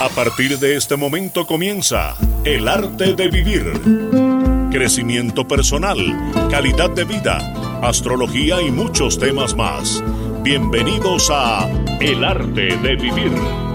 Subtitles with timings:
[0.00, 3.70] A partir de este momento comienza El arte de vivir.
[4.70, 5.98] Crecimiento personal,
[6.50, 7.36] calidad de vida,
[7.82, 10.02] astrología y muchos temas más.
[10.42, 11.68] Bienvenidos a
[12.00, 13.69] El arte de vivir.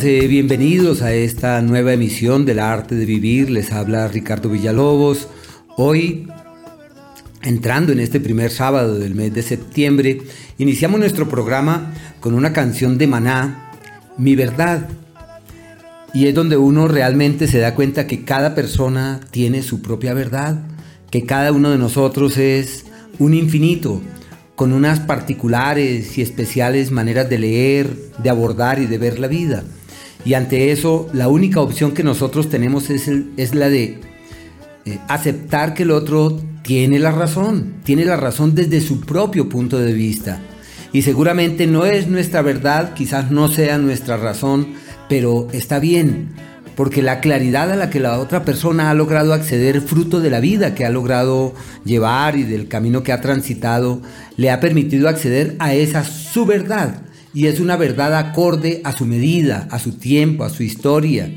[0.00, 3.50] Siéntanse bienvenidos a esta nueva emisión del arte de vivir.
[3.50, 5.28] Les habla Ricardo Villalobos.
[5.76, 6.26] Hoy,
[7.42, 10.22] entrando en este primer sábado del mes de septiembre,
[10.56, 13.72] iniciamos nuestro programa con una canción de Maná,
[14.16, 14.88] Mi Verdad.
[16.14, 20.62] Y es donde uno realmente se da cuenta que cada persona tiene su propia verdad,
[21.10, 22.86] que cada uno de nosotros es
[23.18, 24.00] un infinito,
[24.56, 29.62] con unas particulares y especiales maneras de leer, de abordar y de ver la vida.
[30.24, 34.00] Y ante eso, la única opción que nosotros tenemos es, la de
[34.84, 39.78] eh, aceptar que el otro tiene la razón, tiene la razón desde su propio punto
[39.78, 40.40] de vista.
[40.92, 44.74] Y seguramente no es nuestra verdad, quizás no sea nuestra razón,
[45.08, 46.28] pero está bien,
[46.76, 50.40] porque la claridad a la que la otra persona ha logrado acceder, fruto de la
[50.40, 51.54] vida que ha logrado
[51.84, 54.02] llevar y del camino que ha transitado,
[54.36, 57.02] le ha permitido acceder a esa su verdad.
[57.32, 61.32] Y es una verdad acorde a su medida, a su tiempo, a su historia,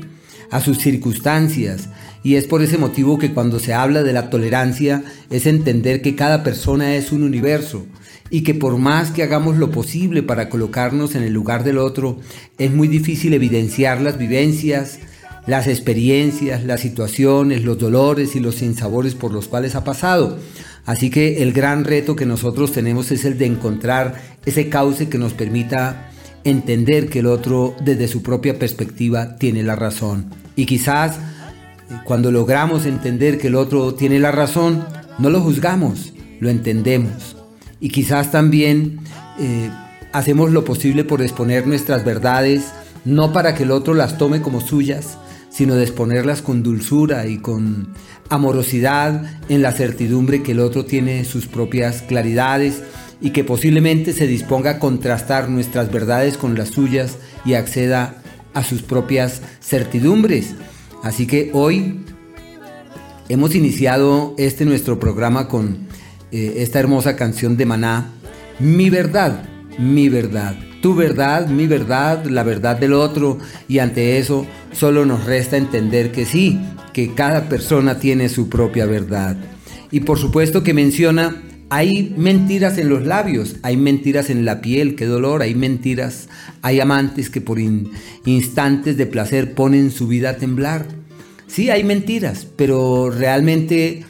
[0.50, 1.88] a sus circunstancias.
[2.22, 6.16] Y es por ese motivo que cuando se habla de la tolerancia es entender que
[6.16, 7.86] cada persona es un universo
[8.30, 12.18] y que por más que hagamos lo posible para colocarnos en el lugar del otro,
[12.58, 14.98] es muy difícil evidenciar las vivencias,
[15.46, 20.38] las experiencias, las situaciones, los dolores y los sinsabores por los cuales ha pasado.
[20.86, 25.18] Así que el gran reto que nosotros tenemos es el de encontrar ese cauce que
[25.18, 26.10] nos permita
[26.44, 30.26] entender que el otro desde su propia perspectiva tiene la razón.
[30.56, 34.84] Y quizás eh, cuando logramos entender que el otro tiene la razón,
[35.18, 37.36] no lo juzgamos, lo entendemos.
[37.80, 39.00] Y quizás también
[39.40, 39.70] eh,
[40.12, 42.72] hacemos lo posible por exponer nuestras verdades,
[43.04, 45.18] no para que el otro las tome como suyas,
[45.50, 47.94] sino de exponerlas con dulzura y con
[48.28, 52.82] amorosidad en la certidumbre que el otro tiene sus propias claridades
[53.20, 58.22] y que posiblemente se disponga a contrastar nuestras verdades con las suyas y acceda
[58.54, 60.54] a sus propias certidumbres.
[61.02, 62.00] Así que hoy
[63.28, 65.86] hemos iniciado este nuestro programa con
[66.32, 68.12] eh, esta hermosa canción de Maná,
[68.58, 69.44] Mi verdad,
[69.78, 75.24] mi verdad tu verdad, mi verdad, la verdad del otro, y ante eso solo nos
[75.24, 76.60] resta entender que sí,
[76.94, 79.36] que cada persona tiene su propia verdad.
[79.90, 84.94] Y por supuesto que menciona, hay mentiras en los labios, hay mentiras en la piel,
[84.94, 86.28] qué dolor, hay mentiras,
[86.62, 90.86] hay amantes que por instantes de placer ponen su vida a temblar.
[91.48, 94.04] Sí, hay mentiras, pero realmente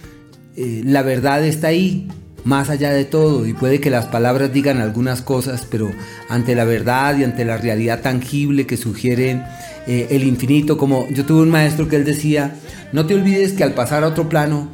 [0.57, 2.07] eh, la verdad está ahí,
[2.45, 5.91] más allá de todo y puede que las palabras digan algunas cosas, pero
[6.29, 9.43] ante la verdad y ante la realidad tangible que sugiere
[9.87, 12.55] eh, el infinito, como yo tuve un maestro que él decía,
[12.93, 14.69] no te olvides que al pasar a otro plano,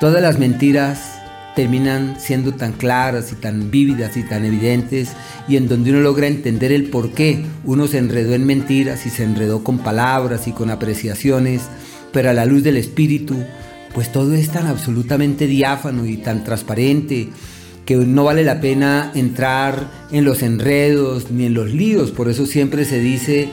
[0.00, 1.20] todas las mentiras
[1.54, 5.10] terminan siendo tan claras y tan vívidas y tan evidentes
[5.48, 9.10] y en donde uno logra entender el por qué uno se enredó en mentiras y
[9.10, 11.62] se enredó con palabras y con apreciaciones,
[12.12, 13.36] pero a la luz del espíritu
[13.94, 17.28] pues todo es tan absolutamente diáfano y tan transparente
[17.84, 22.12] que no vale la pena entrar en los enredos ni en los líos.
[22.12, 23.48] Por eso siempre se dice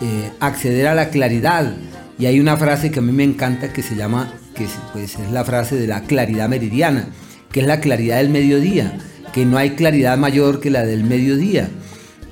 [0.00, 1.74] eh, acceder a la claridad.
[2.18, 5.30] Y hay una frase que a mí me encanta que se llama, que pues, es
[5.30, 7.10] la frase de la claridad meridiana,
[7.52, 8.98] que es la claridad del mediodía,
[9.32, 11.68] que no hay claridad mayor que la del mediodía.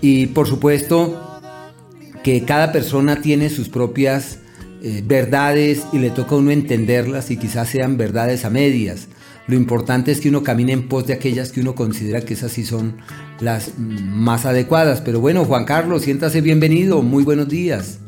[0.01, 1.41] Y por supuesto
[2.25, 4.39] que cada persona tiene sus propias
[4.87, 9.09] eh, verdades y le toca a uno entenderlas y quizás sean verdades a medias.
[9.47, 12.53] Lo importante es que uno camine en pos de aquellas que uno considera que esas
[12.53, 12.97] sí son
[13.41, 15.01] las mm, más adecuadas.
[15.01, 17.99] Pero bueno, Juan Carlos, siéntase bienvenido, muy buenos días.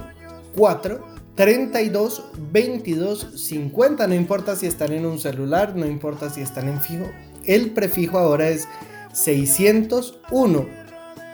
[0.55, 1.05] 4
[1.35, 4.06] 32 22 50.
[4.06, 7.11] No importa si están en un celular, no importa si están en fijo.
[7.47, 8.69] El prefijo ahora es
[9.14, 10.67] 601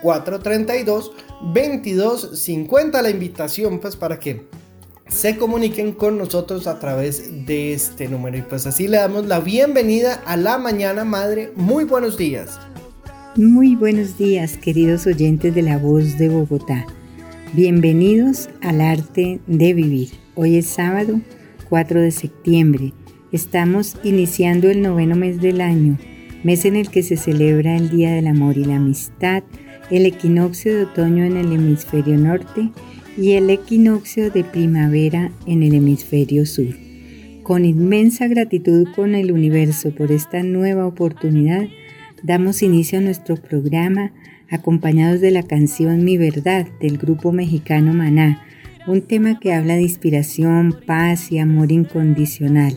[0.00, 1.10] 432
[1.42, 4.46] 2250 la invitación pues para que
[5.12, 8.38] se comuniquen con nosotros a través de este número.
[8.38, 11.52] Y pues así le damos la bienvenida a la mañana madre.
[11.54, 12.58] Muy buenos días.
[13.36, 16.86] Muy buenos días queridos oyentes de la voz de Bogotá.
[17.52, 20.10] Bienvenidos al arte de vivir.
[20.34, 21.20] Hoy es sábado
[21.68, 22.92] 4 de septiembre.
[23.30, 25.98] Estamos iniciando el noveno mes del año
[26.42, 29.42] mes en el que se celebra el Día del Amor y la Amistad,
[29.90, 32.70] el equinoccio de otoño en el hemisferio norte
[33.16, 36.74] y el equinoccio de primavera en el hemisferio sur.
[37.42, 41.66] Con inmensa gratitud con el universo por esta nueva oportunidad,
[42.22, 44.12] damos inicio a nuestro programa
[44.48, 48.42] acompañados de la canción Mi Verdad del grupo mexicano Maná,
[48.86, 52.76] un tema que habla de inspiración, paz y amor incondicional.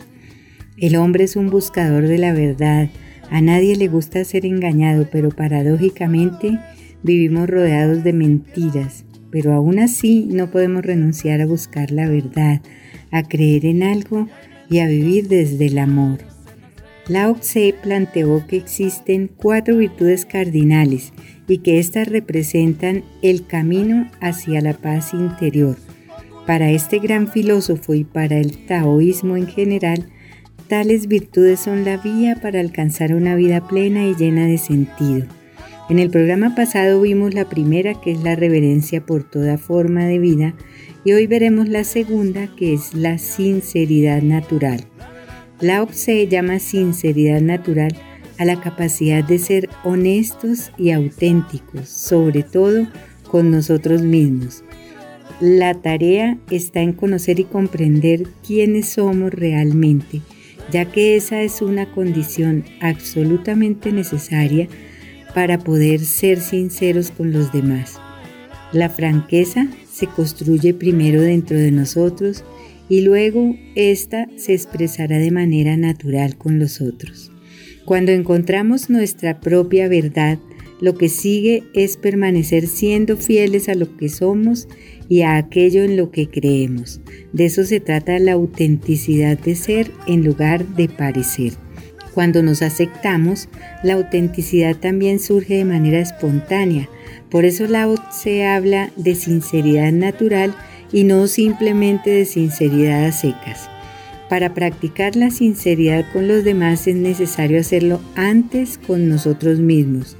[0.76, 2.90] El hombre es un buscador de la verdad,
[3.30, 6.58] a nadie le gusta ser engañado, pero paradójicamente
[7.02, 9.05] vivimos rodeados de mentiras.
[9.36, 12.62] Pero aún así no podemos renunciar a buscar la verdad,
[13.10, 14.28] a creer en algo
[14.70, 16.20] y a vivir desde el amor.
[17.06, 21.12] Lao Tse planteó que existen cuatro virtudes cardinales
[21.46, 25.76] y que éstas representan el camino hacia la paz interior.
[26.46, 30.06] Para este gran filósofo y para el taoísmo en general,
[30.66, 35.26] Tales virtudes son la vía para alcanzar una vida plena y llena de sentido.
[35.88, 40.18] En el programa pasado vimos la primera, que es la reverencia por toda forma de
[40.18, 40.54] vida,
[41.04, 44.84] y hoy veremos la segunda, que es la sinceridad natural.
[45.60, 47.96] Lao Tse llama sinceridad natural
[48.38, 52.88] a la capacidad de ser honestos y auténticos, sobre todo
[53.30, 54.64] con nosotros mismos.
[55.40, 60.20] La tarea está en conocer y comprender quiénes somos realmente
[60.70, 64.68] ya que esa es una condición absolutamente necesaria
[65.36, 68.00] para poder ser sinceros con los demás.
[68.72, 72.42] La franqueza se construye primero dentro de nosotros
[72.88, 77.30] y luego ésta se expresará de manera natural con los otros.
[77.84, 80.38] Cuando encontramos nuestra propia verdad,
[80.80, 84.68] lo que sigue es permanecer siendo fieles a lo que somos
[85.06, 87.02] y a aquello en lo que creemos.
[87.34, 91.65] De eso se trata la autenticidad de ser en lugar de parecer.
[92.16, 93.50] Cuando nos aceptamos,
[93.82, 96.88] la autenticidad también surge de manera espontánea.
[97.30, 97.66] Por eso
[98.10, 100.54] se habla de sinceridad natural
[100.90, 103.68] y no simplemente de sinceridad a secas.
[104.30, 110.16] Para practicar la sinceridad con los demás es necesario hacerlo antes con nosotros mismos.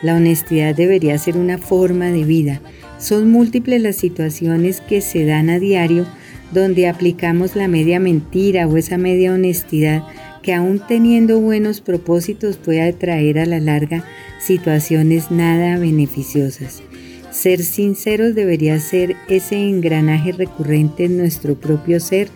[0.00, 2.62] La honestidad debería ser una forma de vida.
[2.98, 6.06] Son múltiples las situaciones que se dan a diario
[6.52, 10.04] donde aplicamos la media mentira o esa media honestidad
[10.44, 14.04] que aún teniendo buenos propósitos puede atraer a la larga
[14.38, 16.82] situaciones nada beneficiosas.
[17.30, 22.28] Ser sinceros debería ser ese engranaje recurrente en nuestro propio ser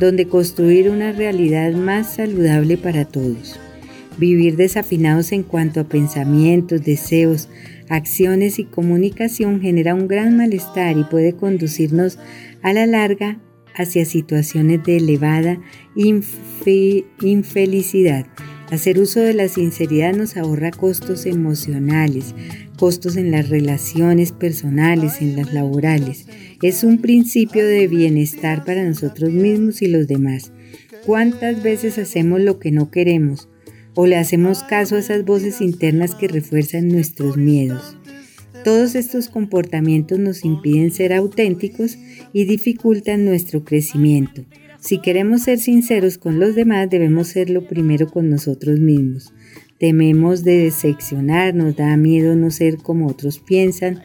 [0.00, 3.60] donde construir una realidad más saludable para todos.
[4.18, 7.48] Vivir desafinados en cuanto a pensamientos, deseos,
[7.88, 12.18] acciones y comunicación genera un gran malestar y puede conducirnos
[12.60, 13.38] a la larga
[13.74, 15.60] hacia situaciones de elevada
[17.20, 18.26] infelicidad.
[18.70, 22.34] Hacer uso de la sinceridad nos ahorra costos emocionales,
[22.78, 26.26] costos en las relaciones personales, en las laborales.
[26.62, 30.52] Es un principio de bienestar para nosotros mismos y los demás.
[31.04, 33.48] ¿Cuántas veces hacemos lo que no queremos?
[33.94, 37.96] o le hacemos caso a esas voces internas que refuerzan nuestros miedos.
[38.64, 41.98] Todos estos comportamientos nos impiden ser auténticos
[42.32, 44.44] y dificultan nuestro crecimiento.
[44.78, 49.32] Si queremos ser sinceros con los demás, debemos serlo primero con nosotros mismos.
[49.78, 54.00] Tememos de decepcionar, nos da miedo no ser como otros piensan,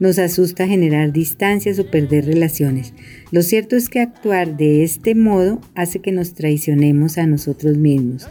[0.00, 2.94] nos asusta generar distancias o perder relaciones.
[3.30, 8.26] Lo cierto es que actuar de este modo hace que nos traicionemos a nosotros mismos.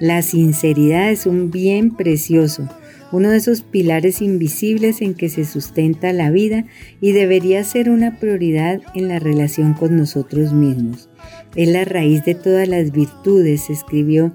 [0.00, 2.68] La sinceridad es un bien precioso,
[3.12, 6.64] uno de esos pilares invisibles en que se sustenta la vida
[7.00, 11.08] y debería ser una prioridad en la relación con nosotros mismos.
[11.56, 14.32] Es la raíz de todas las virtudes, escribió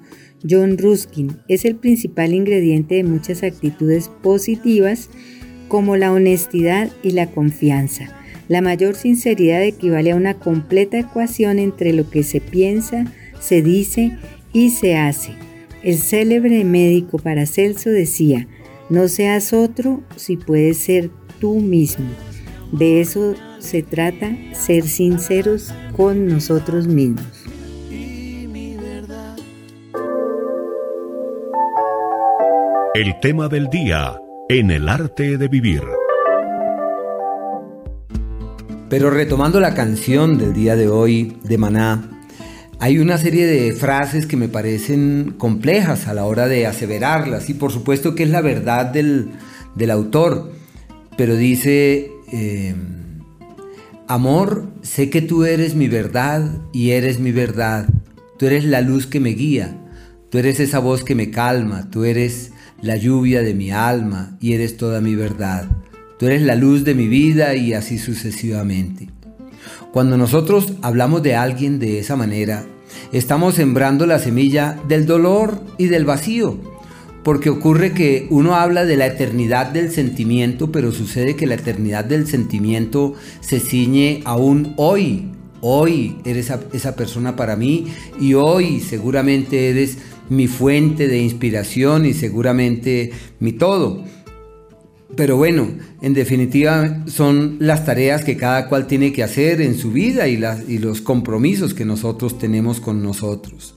[0.48, 1.38] John Ruskin.
[1.48, 5.10] Es el principal ingrediente de muchas actitudes positivas
[5.68, 8.14] como la honestidad y la confianza.
[8.48, 14.18] La mayor sinceridad equivale a una completa ecuación entre lo que se piensa, se dice
[14.54, 15.32] y se hace.
[15.82, 18.48] El célebre médico Paracelso decía,
[18.90, 22.08] no seas otro si puedes ser tú mismo.
[22.72, 27.26] De eso se trata, ser sinceros con nosotros mismos.
[32.94, 35.82] El tema del día en el arte de vivir.
[38.90, 42.15] Pero retomando la canción del día de hoy de Maná,
[42.80, 47.54] hay una serie de frases que me parecen complejas a la hora de aseverarlas y
[47.54, 49.32] por supuesto que es la verdad del,
[49.90, 50.52] autor,
[51.18, 52.76] pero dice, eh,
[54.08, 57.88] amor, sé que tú eres mi verdad y eres mi verdad,
[58.38, 59.76] tú eres la luz que me guía,
[60.30, 62.52] tú eres esa voz que me calma, tú eres
[62.82, 65.66] la lluvia de mi alma y eres toda mi verdad,
[66.20, 69.15] tú eres la luz de mi vida y así sucesivamente.
[69.92, 72.66] Cuando nosotros hablamos de alguien de esa manera,
[73.12, 76.58] estamos sembrando la semilla del dolor y del vacío,
[77.24, 82.06] porque ocurre que uno habla de la eternidad del sentimiento, pero sucede que la eternidad
[82.06, 85.32] del sentimiento se ciñe aún hoy.
[85.62, 87.88] Hoy eres esa, persona para mí
[88.20, 89.98] y hoy seguramente eres
[90.30, 94.04] mi fuente de inspiración y seguramente mi todo.
[95.16, 95.70] Pero bueno,
[96.02, 100.38] en definitiva son las tareas que cada cual tiene que hacer en su vida y,
[100.78, 103.76] los compromisos que nosotros tenemos con nosotros.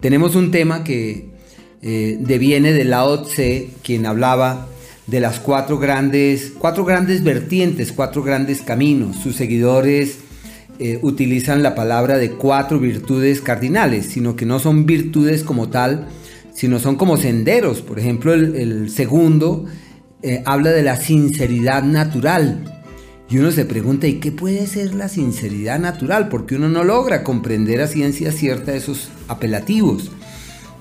[0.00, 1.30] Tenemos un tema que
[1.82, 4.68] eh, deviene de Lao Tse, quien hablaba
[5.06, 9.16] de las cuatro grandes, cuatro grandes vertientes, cuatro grandes caminos.
[9.16, 10.18] Sus seguidores
[10.78, 16.08] eh, utilizan la palabra de cuatro virtudes cardinales, sino que no son virtudes como tal,
[16.54, 17.82] sino son como senderos.
[17.82, 19.66] Por ejemplo, el segundo
[20.22, 22.64] eh, habla de la sinceridad natural.
[23.28, 26.28] Y uno se pregunta, ¿y qué puede ser la sinceridad natural?
[26.28, 30.10] Porque uno no logra comprender a ciencia cierta esos apelativos.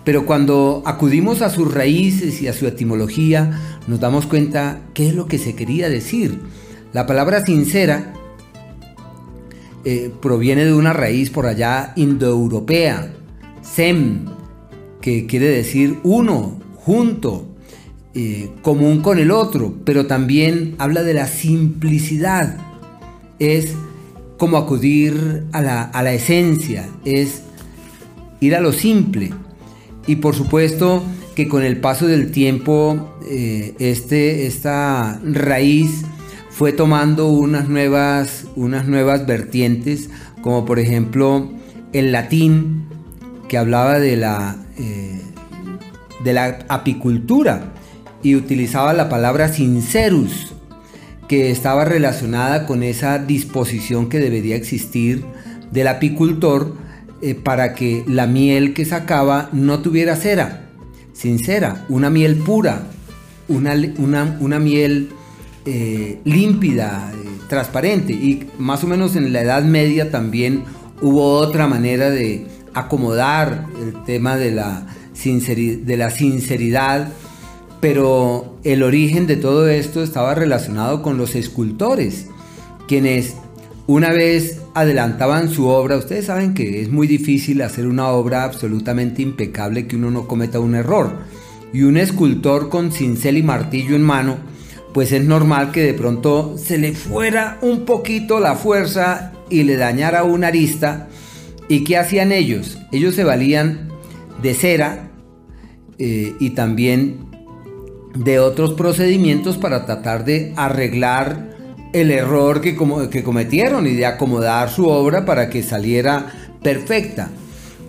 [0.03, 5.15] Pero cuando acudimos a sus raíces y a su etimología, nos damos cuenta qué es
[5.15, 6.39] lo que se quería decir.
[6.93, 8.13] La palabra sincera
[9.83, 13.13] eh, proviene de una raíz por allá indoeuropea,
[13.63, 14.25] sem,
[15.01, 17.54] que quiere decir uno, junto,
[18.17, 22.55] eh, común con el otro, pero también habla de la simplicidad.
[23.39, 23.73] Es
[24.37, 27.41] como acudir a la, esencia, es
[28.39, 29.33] ir a lo simple.
[30.07, 31.03] Y por supuesto
[31.35, 36.03] que con el paso del tiempo eh, este, esta raíz
[36.49, 40.09] fue tomando unas nuevas, unas nuevas vertientes,
[40.41, 41.51] como por ejemplo
[41.91, 42.85] el latín,
[43.49, 45.19] que hablaba de la, eh,
[46.23, 47.73] de la apicultura
[48.25, 50.55] y utilizaba la palabra sincerus,
[51.27, 55.23] que estaba relacionada con esa disposición que debería existir
[55.71, 56.73] del apicultor
[57.21, 60.69] eh, para que la miel que sacaba no tuviera cera,
[61.13, 62.87] sincera, una miel pura,
[63.47, 63.75] una,
[64.39, 65.09] una, miel
[65.67, 68.13] eh, límpida, eh, transparente.
[68.13, 70.63] Y más o menos en la Edad Media también
[70.99, 77.09] hubo otra manera de acomodar el tema de la, de la sinceridad
[77.87, 82.25] pero el origen de todo esto estaba relacionado con los escultores,
[82.87, 83.35] quienes
[83.85, 89.21] una vez adelantaban su obra, ustedes saben que es muy difícil hacer una obra absolutamente
[89.21, 91.11] impecable que uno no cometa un error.
[91.73, 94.37] Y un escultor con cincel y martillo en mano,
[94.91, 99.77] pues es normal que de pronto se le fuera un poquito la fuerza y le
[99.77, 101.07] dañara una arista.
[101.69, 102.79] ¿Y qué hacían ellos?
[102.91, 103.89] Ellos se valían
[104.41, 105.11] de cera
[105.99, 107.24] eh, y también
[108.15, 111.55] de otros procedimientos para tratar de arreglar
[111.93, 112.77] el error que,
[113.09, 116.27] que cometieron y de acomodar su obra para que saliera
[116.61, 117.29] perfecta.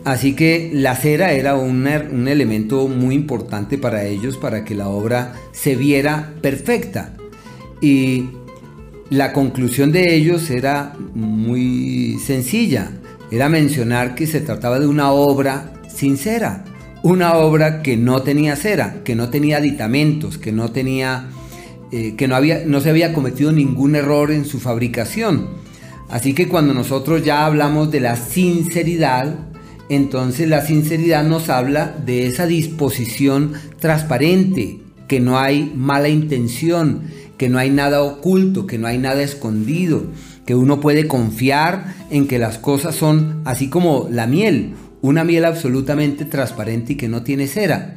[0.04, 4.88] Así que la cera era un, un, elemento muy importante para ellos para que la
[4.88, 7.12] obra se viera perfecta.
[7.80, 8.28] Y
[9.10, 12.92] la conclusión de ellos era muy sencilla.
[13.32, 16.64] Era mencionar que se trataba de una obra sincera,
[17.02, 21.28] una obra que no tenía cera, que no tenía aditamentos, que no tenía
[21.92, 25.48] eh, que no, había, no se había cometido ningún error en su fabricación.
[26.08, 29.36] Así que cuando nosotros ya hablamos de la sinceridad,
[29.88, 37.02] entonces la sinceridad nos habla de esa disposición transparente, que no hay mala intención,
[37.38, 40.06] que no hay nada oculto, que no hay nada escondido,
[40.44, 45.44] que uno puede confiar en que las cosas son así como la miel, una miel
[45.44, 47.96] absolutamente transparente y que no tiene cera.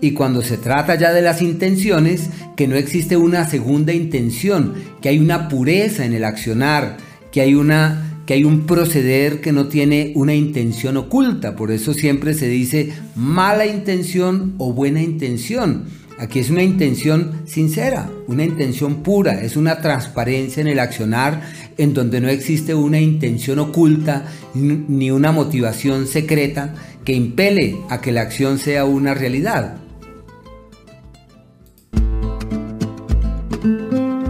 [0.00, 5.08] Y cuando se trata ya de las intenciones, que no existe una segunda intención, que
[5.08, 6.96] hay una pureza en el accionar,
[7.32, 11.92] que hay una que hay un proceder que no tiene una intención oculta, por eso
[11.92, 15.84] siempre se dice mala intención o buena intención.
[16.16, 21.42] Aquí es una intención sincera, una intención pura, es una transparencia en el accionar
[21.78, 28.12] en donde no existe una intención oculta ni una motivación secreta que impele a que
[28.12, 29.76] la acción sea una realidad.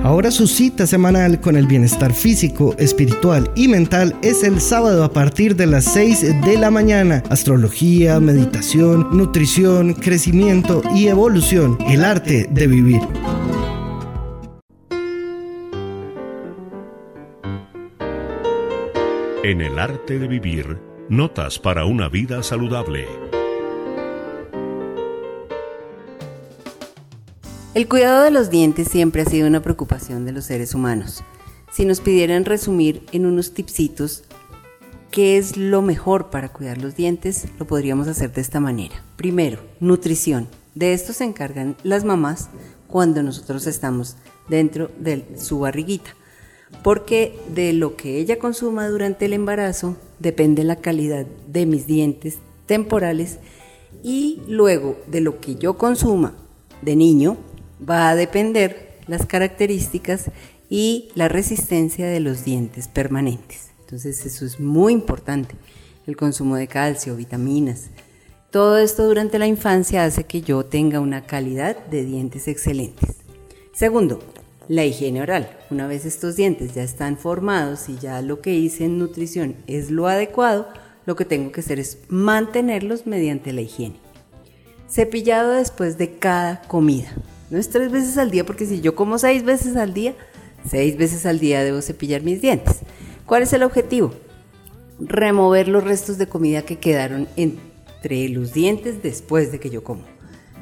[0.04, 5.10] Ahora su cita semanal con el bienestar físico, espiritual y mental es el sábado a
[5.10, 7.22] partir de las 6 de la mañana.
[7.30, 11.78] Astrología, meditación, nutrición, crecimiento y evolución.
[11.88, 13.00] El arte de vivir.
[19.44, 20.78] En el arte de vivir,
[21.10, 23.06] notas para una vida saludable.
[27.74, 31.22] El cuidado de los dientes siempre ha sido una preocupación de los seres humanos.
[31.70, 34.24] Si nos pidieran resumir en unos tipsitos
[35.10, 39.04] qué es lo mejor para cuidar los dientes, lo podríamos hacer de esta manera.
[39.16, 40.48] Primero, nutrición.
[40.74, 42.48] De esto se encargan las mamás
[42.86, 44.16] cuando nosotros estamos
[44.48, 46.14] dentro de su barriguita,
[46.82, 52.38] porque de lo que ella consuma durante el embarazo depende la calidad de mis dientes
[52.66, 53.38] temporales
[54.02, 56.34] y luego de lo que yo consuma
[56.82, 57.36] de niño
[57.88, 60.30] va a depender las características
[60.68, 63.70] y la resistencia de los dientes permanentes.
[63.80, 65.54] Entonces eso es muy importante.
[66.06, 67.90] El consumo de calcio, vitaminas.
[68.50, 73.16] Todo esto durante la infancia hace que yo tenga una calidad de dientes excelentes.
[73.72, 74.20] Segundo,
[74.68, 75.50] la higiene oral.
[75.70, 79.90] Una vez estos dientes ya están formados y ya lo que hice en nutrición es
[79.90, 80.68] lo adecuado,
[81.06, 83.96] lo que tengo que hacer es mantenerlos mediante la higiene.
[84.88, 87.12] Cepillado después de cada comida.
[87.50, 90.14] No es tres veces al día, porque si yo como seis veces al día,
[90.68, 92.80] seis veces al día debo cepillar mis dientes.
[93.26, 94.12] ¿Cuál es el objetivo?
[94.98, 100.02] Remover los restos de comida que quedaron entre los dientes después de que yo como.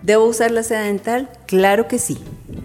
[0.02, 1.30] ¿Debo usar la seda dental?
[1.46, 2.18] Claro que sí.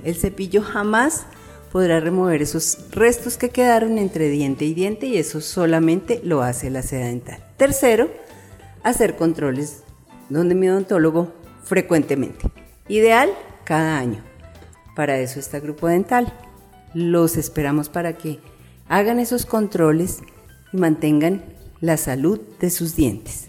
[0.04, 1.26] El cepillo jamás
[1.72, 6.70] podrá remover esos restos que quedaron entre diente y diente y eso solamente lo hace
[6.70, 7.44] la seda dental.
[7.58, 8.10] Tercero,
[8.84, 9.84] hacer controles
[10.30, 12.50] donde mi odontólogo frecuentemente.
[12.88, 13.30] Ideal
[13.64, 14.24] cada año.
[14.96, 16.34] Para eso está Grupo Dental.
[16.94, 18.40] Los esperamos para que
[18.88, 20.20] hagan esos controles
[20.74, 21.44] y mantengan
[21.82, 23.48] la salud de sus dientes.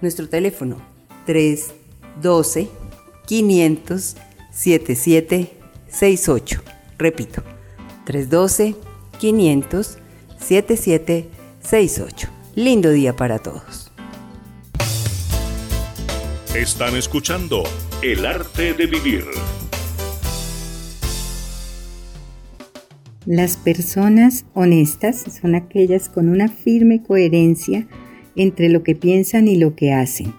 [0.00, 0.76] Nuestro teléfono
[1.26, 2.68] 312
[3.26, 4.16] 500
[4.50, 6.62] 7768.
[7.00, 7.42] Repito,
[8.04, 8.76] 312
[9.18, 9.98] 500
[10.38, 12.28] 7768.
[12.54, 13.90] Lindo día para todos.
[16.54, 17.62] Están escuchando
[18.02, 19.24] El arte de vivir.
[23.24, 27.86] Las personas honestas son aquellas con una firme coherencia
[28.36, 30.34] entre lo que piensan y lo que hacen.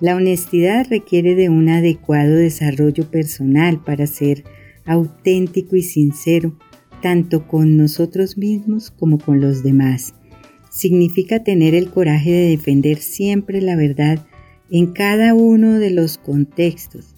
[0.00, 4.44] La honestidad requiere de un adecuado desarrollo personal para ser
[4.84, 6.56] auténtico y sincero,
[7.02, 10.14] tanto con nosotros mismos como con los demás.
[10.70, 14.24] Significa tener el coraje de defender siempre la verdad
[14.70, 17.16] en cada uno de los contextos.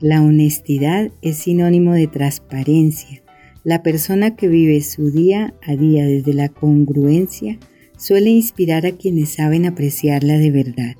[0.00, 3.22] La honestidad es sinónimo de transparencia.
[3.64, 7.58] La persona que vive su día a día desde la congruencia
[7.96, 10.96] suele inspirar a quienes saben apreciarla de verdad.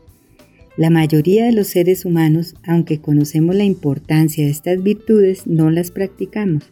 [0.77, 5.93] La mayoría de los seres humanos, aunque conocemos la importancia de estas virtudes, no las
[5.93, 6.65] practicamos.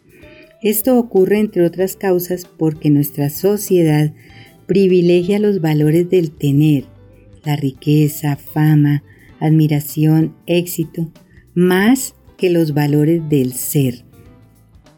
[0.61, 4.13] Esto ocurre entre otras causas porque nuestra sociedad
[4.65, 6.85] privilegia los valores del tener,
[7.45, 9.03] la riqueza, fama,
[9.39, 11.11] admiración, éxito,
[11.53, 14.05] más que los valores del ser.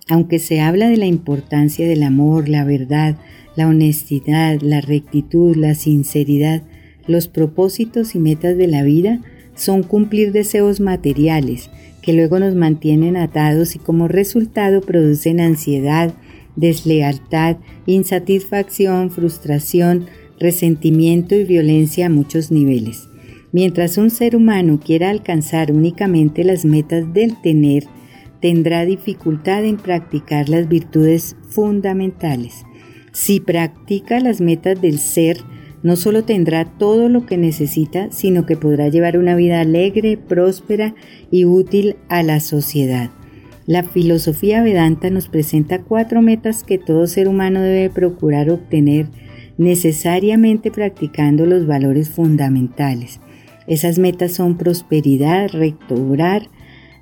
[0.07, 3.17] Aunque se habla de la importancia del amor, la verdad,
[3.55, 6.63] la honestidad, la rectitud, la sinceridad,
[7.07, 9.21] los propósitos y metas de la vida
[9.55, 11.69] son cumplir deseos materiales
[12.01, 16.13] que luego nos mantienen atados y como resultado producen ansiedad,
[16.55, 20.05] deslealtad, insatisfacción, frustración,
[20.39, 23.07] resentimiento y violencia a muchos niveles.
[23.51, 27.85] Mientras un ser humano quiera alcanzar únicamente las metas del tener,
[28.39, 32.65] tendrá dificultad en practicar las virtudes fundamentales.
[33.13, 35.37] Si practica las metas del ser,
[35.83, 40.95] no solo tendrá todo lo que necesita, sino que podrá llevar una vida alegre, próspera
[41.31, 43.11] y útil a la sociedad.
[43.67, 49.07] La filosofía Vedanta nos presenta cuatro metas que todo ser humano debe procurar obtener
[49.57, 53.19] necesariamente practicando los valores fundamentales.
[53.67, 56.49] Esas metas son prosperidad, recobrar,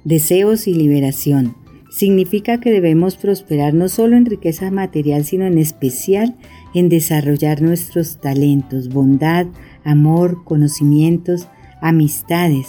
[0.04, 1.56] deseos y liberación.
[1.90, 6.36] Significa que debemos prosperar no solo en riqueza material, sino en especial
[6.74, 9.48] en desarrollar nuestros talentos, bondad,
[9.84, 11.48] amor, conocimientos,
[11.82, 12.68] amistades,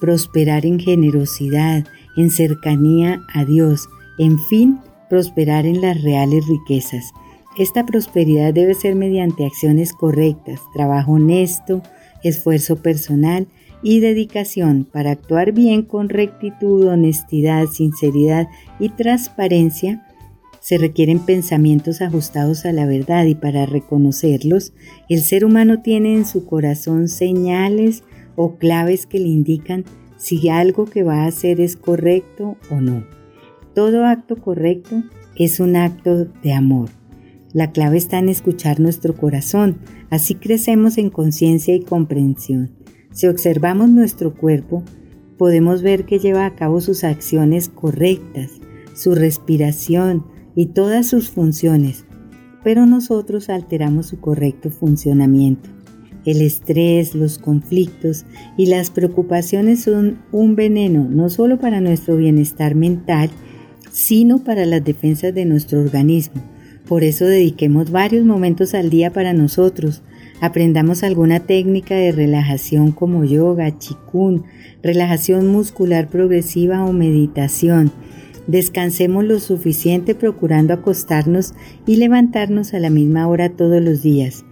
[0.00, 1.84] prosperar en generosidad,
[2.16, 4.78] en cercanía a Dios, en fin,
[5.08, 7.12] prosperar en las reales riquezas.
[7.58, 11.82] Esta prosperidad debe ser mediante acciones correctas, trabajo honesto,
[12.22, 13.46] esfuerzo personal
[13.82, 20.06] y dedicación para actuar bien con rectitud, honestidad, sinceridad y transparencia.
[20.62, 24.72] Se requieren pensamientos ajustados a la verdad y para reconocerlos,
[25.08, 28.04] el ser humano tiene en su corazón señales
[28.36, 29.84] o claves que le indican
[30.16, 33.04] si algo que va a hacer es correcto o no.
[33.74, 35.02] Todo acto correcto
[35.34, 36.90] es un acto de amor.
[37.52, 39.78] La clave está en escuchar nuestro corazón,
[40.10, 42.70] así crecemos en conciencia y comprensión.
[43.10, 44.84] Si observamos nuestro cuerpo,
[45.38, 48.52] podemos ver que lleva a cabo sus acciones correctas,
[48.94, 52.04] su respiración y todas sus funciones,
[52.62, 55.70] pero nosotros alteramos su correcto funcionamiento.
[56.24, 58.24] El estrés, los conflictos
[58.56, 63.30] y las preocupaciones son un veneno no solo para nuestro bienestar mental,
[63.90, 66.42] sino para las defensas de nuestro organismo
[66.92, 70.02] por eso dediquemos varios momentos al día para nosotros.
[70.42, 74.44] Aprendamos alguna técnica de relajación como yoga, chikun,
[74.82, 77.92] relajación muscular progresiva o meditación.
[78.46, 81.54] Descansemos lo suficiente procurando acostarnos
[81.86, 84.44] y levantarnos a la misma hora todos los días.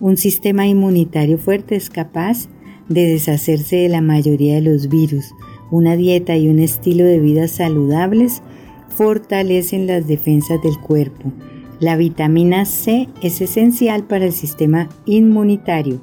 [0.00, 2.48] Un sistema inmunitario fuerte es capaz
[2.88, 5.32] de deshacerse de la mayoría de los virus.
[5.70, 8.42] Una dieta y un estilo de vida saludables
[8.88, 11.32] fortalecen las defensas del cuerpo.
[11.80, 16.00] La vitamina C es esencial para el sistema inmunitario.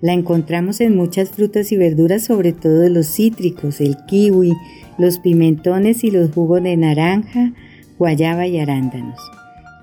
[0.00, 4.54] La encontramos en muchas frutas y verduras, sobre todo los cítricos, el kiwi,
[4.98, 7.52] los pimentones y los jugos de naranja,
[7.98, 9.18] guayaba y arándanos.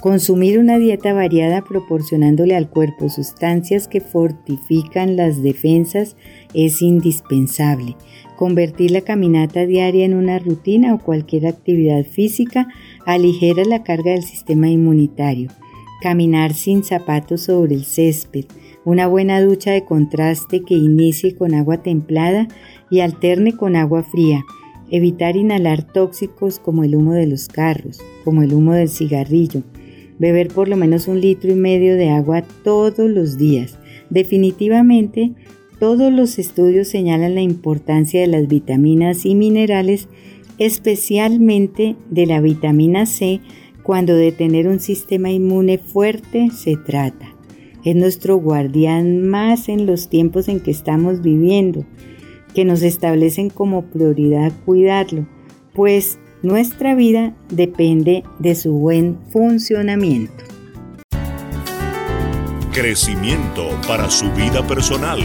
[0.05, 6.15] Consumir una dieta variada proporcionándole al cuerpo sustancias que fortifican las defensas
[6.53, 7.95] es indispensable.
[8.35, 12.67] Convertir la caminata diaria en una rutina o cualquier actividad física
[13.05, 15.49] aligera la carga del sistema inmunitario.
[16.03, 18.45] Caminar sin zapatos sobre el césped.
[18.83, 22.47] Una buena ducha de contraste que inicie con agua templada
[22.91, 24.43] y alterne con agua fría.
[24.91, 29.63] Evitar inhalar tóxicos como el humo de los carros, como el humo del cigarrillo.
[30.19, 33.77] Beber por lo menos un litro y medio de agua todos los días.
[34.09, 35.33] Definitivamente,
[35.79, 40.07] todos los estudios señalan la importancia de las vitaminas y minerales,
[40.57, 43.41] especialmente de la vitamina C,
[43.83, 47.35] cuando de tener un sistema inmune fuerte se trata.
[47.83, 51.85] Es nuestro guardián más en los tiempos en que estamos viviendo,
[52.55, 55.27] que nos establecen como prioridad cuidarlo,
[55.73, 60.43] pues nuestra vida depende de su buen funcionamiento.
[62.71, 65.19] Crecimiento para su vida personal.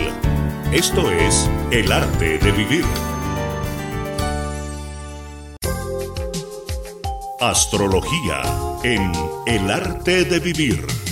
[0.73, 2.85] Esto es El arte de vivir.
[7.41, 8.43] Astrología
[8.85, 9.13] en
[9.47, 11.10] El arte de vivir.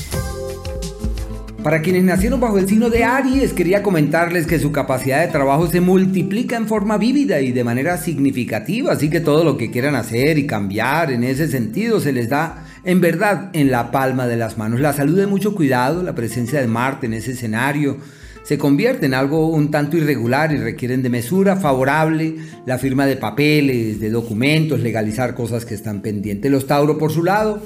[1.68, 5.66] Para quienes nacieron bajo el signo de Aries, quería comentarles que su capacidad de trabajo
[5.66, 9.94] se multiplica en forma vívida y de manera significativa, así que todo lo que quieran
[9.94, 14.38] hacer y cambiar en ese sentido se les da en verdad en la palma de
[14.38, 14.81] las manos.
[14.81, 17.98] La salud de mucho cuidado, la presencia de Marte en ese escenario,
[18.44, 23.16] se convierte en algo un tanto irregular y requieren de mesura favorable, la firma de
[23.16, 26.50] papeles, de documentos, legalizar cosas que están pendientes.
[26.50, 27.62] Los Tauro por su lado,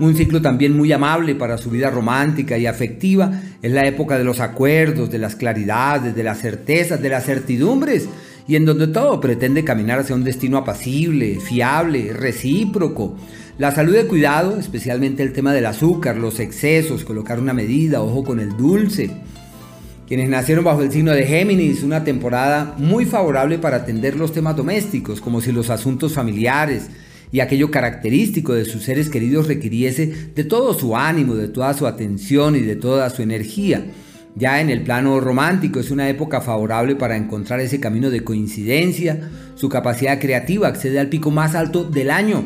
[0.00, 3.30] un ciclo también muy amable para su vida romántica y afectiva,
[3.62, 8.08] es la época de los acuerdos, de las claridades, de las certezas, de las certidumbres.
[8.48, 13.16] Y en donde todo pretende caminar hacia un destino apacible, fiable, recíproco.
[13.58, 18.24] La salud de cuidado, especialmente el tema del azúcar, los excesos, colocar una medida, ojo
[18.24, 19.10] con el dulce.
[20.08, 24.56] Quienes nacieron bajo el signo de Géminis, una temporada muy favorable para atender los temas
[24.56, 26.88] domésticos, como si los asuntos familiares
[27.32, 31.86] y aquello característico de sus seres queridos requiriese de todo su ánimo, de toda su
[31.86, 33.84] atención y de toda su energía.
[34.36, 39.28] Ya en el plano romántico es una época favorable para encontrar ese camino de coincidencia.
[39.54, 42.44] Su capacidad creativa accede al pico más alto del año.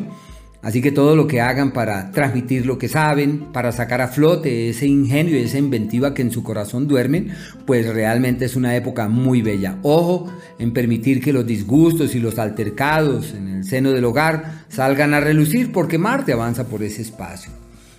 [0.65, 4.67] Así que todo lo que hagan para transmitir lo que saben, para sacar a flote
[4.67, 7.29] ese ingenio y esa inventiva que en su corazón duermen,
[7.67, 9.77] pues realmente es una época muy bella.
[9.83, 15.13] Ojo en permitir que los disgustos y los altercados en el seno del hogar salgan
[15.13, 17.51] a relucir porque Marte avanza por ese espacio.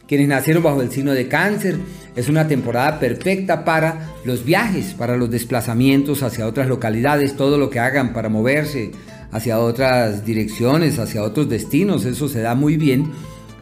[0.09, 1.79] Quienes nacieron bajo el signo de cáncer,
[2.17, 7.71] es una temporada perfecta para los viajes, para los desplazamientos hacia otras localidades, todo lo
[7.71, 8.91] que hagan para moverse
[9.33, 13.11] hacia otras direcciones, hacia otros destinos, eso se da muy bien.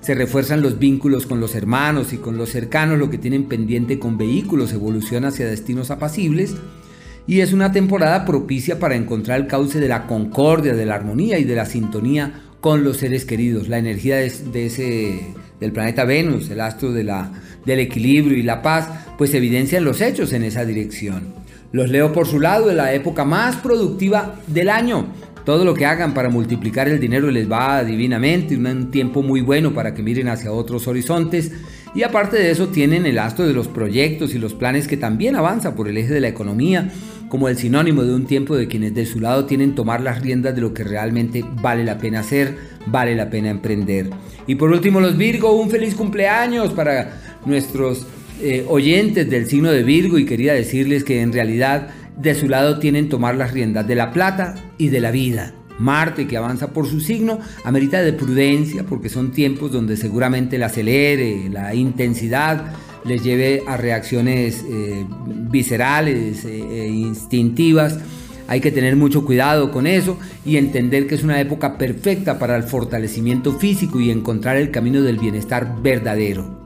[0.00, 3.98] Se refuerzan los vínculos con los hermanos y con los cercanos, lo que tienen pendiente
[3.98, 6.54] con vehículos, evoluciona hacia destinos apacibles.
[7.26, 11.38] Y es una temporada propicia para encontrar el cauce de la concordia, de la armonía
[11.38, 13.68] y de la sintonía con los seres queridos.
[13.68, 14.26] La energía de,
[14.66, 17.32] ese, del planeta Venus, el astro de la,
[17.64, 21.32] del equilibrio y la paz, pues evidencian los hechos en esa dirección.
[21.72, 25.08] Los leo por su lado de la época más productiva del año,
[25.44, 29.74] todo lo que hagan para multiplicar el dinero les va divinamente, un tiempo muy bueno
[29.74, 31.52] para que miren hacia otros horizontes.
[31.94, 35.36] Y aparte de eso tienen el astro de los proyectos y los planes que también
[35.36, 36.90] avanza por el eje de la economía,
[37.28, 40.54] como el sinónimo de un tiempo de quienes de su lado tienen tomar las riendas
[40.54, 44.10] de lo que realmente vale la pena hacer, vale la pena emprender.
[44.46, 48.06] Y por último los Virgo, un feliz cumpleaños para nuestros
[48.40, 52.78] eh, oyentes del signo de Virgo y quería decirles que en realidad de su lado
[52.78, 55.54] tienen tomar las riendas de la plata y de la vida.
[55.78, 60.66] Marte, que avanza por su signo, amerita de prudencia porque son tiempos donde seguramente la
[60.66, 62.72] acelere, la intensidad
[63.04, 67.98] les lleve a reacciones eh, viscerales e, e instintivas.
[68.46, 72.56] Hay que tener mucho cuidado con eso y entender que es una época perfecta para
[72.56, 76.62] el fortalecimiento físico y encontrar el camino del bienestar verdadero.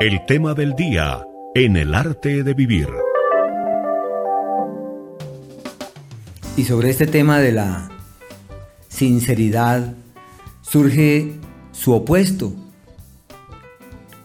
[0.00, 2.88] El tema del día en el arte de vivir.
[6.56, 7.88] Y sobre este tema de la
[8.88, 9.94] sinceridad
[10.60, 11.34] surge
[11.72, 12.52] su opuesto,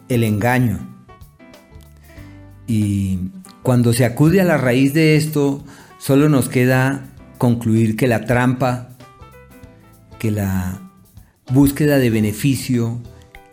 [0.10, 0.80] el engaño.
[2.68, 3.20] Y
[3.62, 5.64] cuando se acude a la raíz de esto,
[6.00, 7.06] solo nos queda
[7.38, 8.90] concluir que la trampa,
[10.20, 10.82] que la
[11.52, 13.00] búsqueda de beneficio,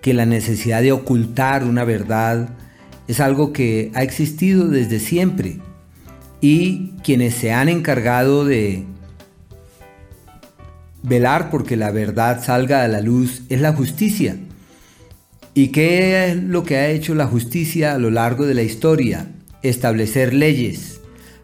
[0.01, 2.57] que la necesidad de ocultar una verdad
[3.11, 5.59] es algo que ha existido desde siempre
[6.41, 8.85] y quienes se han encargado de
[11.03, 14.37] velar porque la verdad salga a la luz es la justicia.
[15.55, 19.27] ¿Y qué es lo que ha hecho la justicia a lo largo de la historia?
[19.65, 21.01] Establecer leyes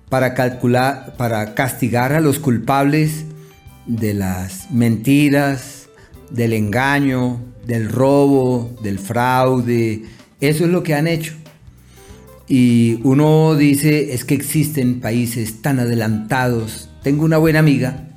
[0.08, 3.24] para calcular para castigar a los culpables
[3.86, 5.88] de las mentiras,
[6.30, 10.04] del engaño, del robo, del fraude.
[10.40, 11.34] Eso es lo que han hecho.
[12.48, 16.90] Y uno dice, es que existen países tan adelantados.
[17.02, 18.08] Tengo una buena amiga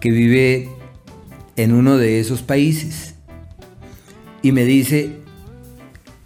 [0.00, 0.68] que vive
[1.56, 3.14] en uno de esos países
[4.42, 5.10] y me dice,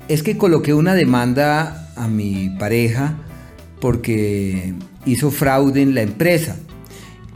[0.09, 3.19] es que coloqué una demanda a mi pareja
[3.81, 4.73] porque
[5.05, 6.57] hizo fraude en la empresa.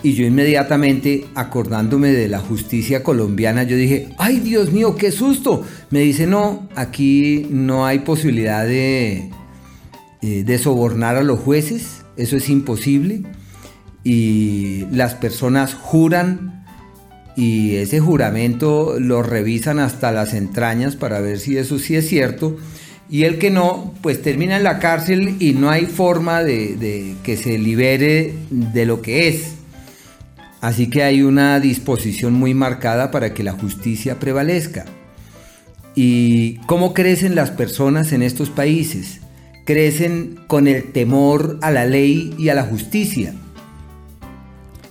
[0.03, 5.63] Y yo inmediatamente, acordándome de la justicia colombiana, yo dije, ay Dios mío, qué susto.
[5.91, 9.29] Me dice, no, aquí no hay posibilidad de,
[10.23, 13.23] eh, de sobornar a los jueces, eso es imposible.
[14.03, 16.65] Y las personas juran
[17.37, 22.57] y ese juramento lo revisan hasta las entrañas para ver si eso sí es cierto.
[23.11, 27.37] Y el que no, pues termina en la cárcel y no hay forma de que
[27.37, 29.55] se libere de lo que es.
[30.61, 34.85] Así que hay una disposición muy marcada para que la justicia prevalezca.
[35.95, 39.20] ¿Y cómo crecen las personas en estos países?
[39.71, 43.37] Crecen con el temor a la ley y a la justicia.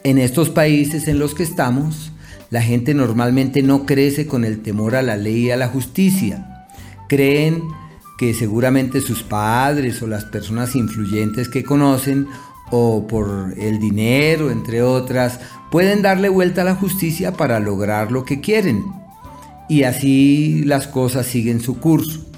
[0.05, 2.13] En estos países en los que estamos,
[2.49, 6.65] la gente normalmente no crece con el temor a la ley y a la justicia.
[7.09, 7.61] Creen
[8.17, 12.27] que seguramente sus padres o las personas influyentes que conocen
[12.71, 18.23] o por el dinero, entre otras, pueden darle vuelta a la justicia para lograr lo
[18.23, 18.85] que quieren.
[19.67, 22.28] Y así las cosas siguen su curso.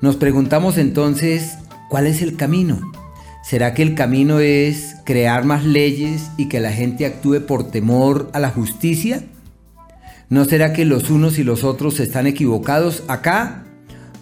[0.00, 1.56] Nos preguntamos entonces,
[1.88, 2.92] ¿cuál es el camino?
[3.42, 8.30] ¿Será que el camino es crear más leyes y que la gente actúe por temor
[8.32, 9.22] a la justicia?
[10.30, 13.64] ¿No será que los unos y los otros están equivocados acá?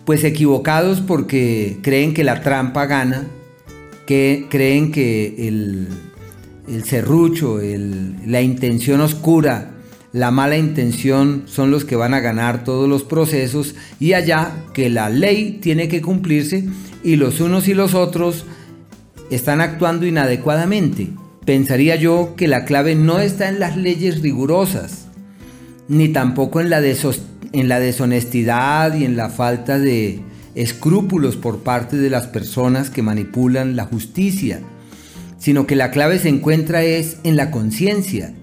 [0.04, 3.26] Pues equivocados porque creen que la trampa gana,
[4.06, 5.88] que creen que el,
[6.68, 7.60] el serrucho,
[8.26, 9.71] la intención oscura
[10.12, 14.90] la mala intención son los que van a ganar todos los procesos y allá que
[14.90, 16.68] la ley tiene que cumplirse
[17.02, 18.44] y los unos y los otros
[19.30, 21.08] están actuando inadecuadamente.
[21.46, 25.06] Pensaría yo que la clave no está en las leyes rigurosas,
[25.88, 26.82] ni tampoco en la,
[27.52, 30.20] en la deshonestidad y en la falta de
[30.54, 34.60] escrúpulos por parte de las personas que manipulan la justicia,
[35.38, 38.34] sino que la clave se encuentra es en la conciencia.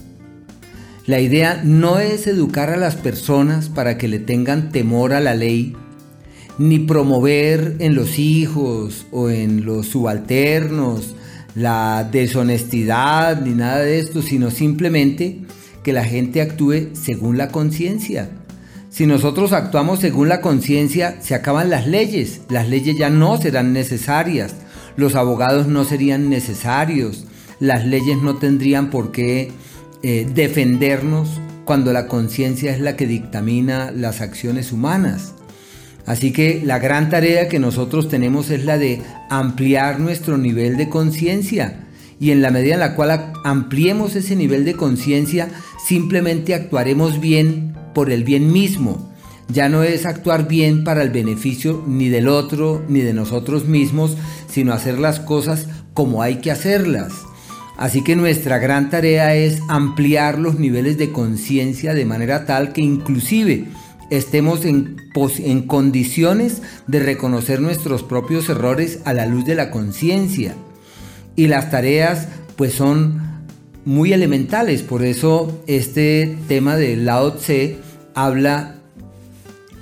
[1.10, 5.34] La idea no es educar a las personas para que le tengan temor a la
[5.34, 5.76] ley,
[6.60, 11.16] ni promover en los hijos o en los subalternos
[11.56, 15.42] la deshonestidad ni nada de esto, sino simplemente
[15.84, 18.30] que la gente actúe según la conciencia.
[18.92, 23.74] Si nosotros actuamos según la conciencia, se acaban las leyes, las leyes ya no serán
[23.74, 24.54] necesarias,
[24.96, 27.26] los abogados no serían necesarios,
[27.60, 29.52] las leyes no tendrían por qué
[30.02, 35.34] eh, defendernos cuando la conciencia es la que dictamina las acciones humanas.
[36.06, 40.90] Así que la gran tarea que nosotros tenemos es la de ampliar nuestro nivel de
[40.90, 41.88] conciencia.
[42.20, 45.50] Y en la medida en la cual ampliemos ese nivel de conciencia,
[45.86, 49.14] simplemente actuaremos bien por el bien mismo.
[49.50, 54.18] Ya no es actuar bien para el beneficio ni del otro ni de nosotros mismos,
[54.50, 57.14] sino hacer las cosas como hay que hacerlas.
[57.80, 62.82] Así que nuestra gran tarea es ampliar los niveles de conciencia de manera tal que
[62.82, 63.68] inclusive
[64.10, 64.98] estemos en,
[65.66, 70.56] condiciones de reconocer nuestros propios errores a la luz de la conciencia.
[71.38, 73.22] Y las tareas pues son
[73.86, 77.78] muy elementales, por eso este tema de Lao Tse
[78.14, 78.76] habla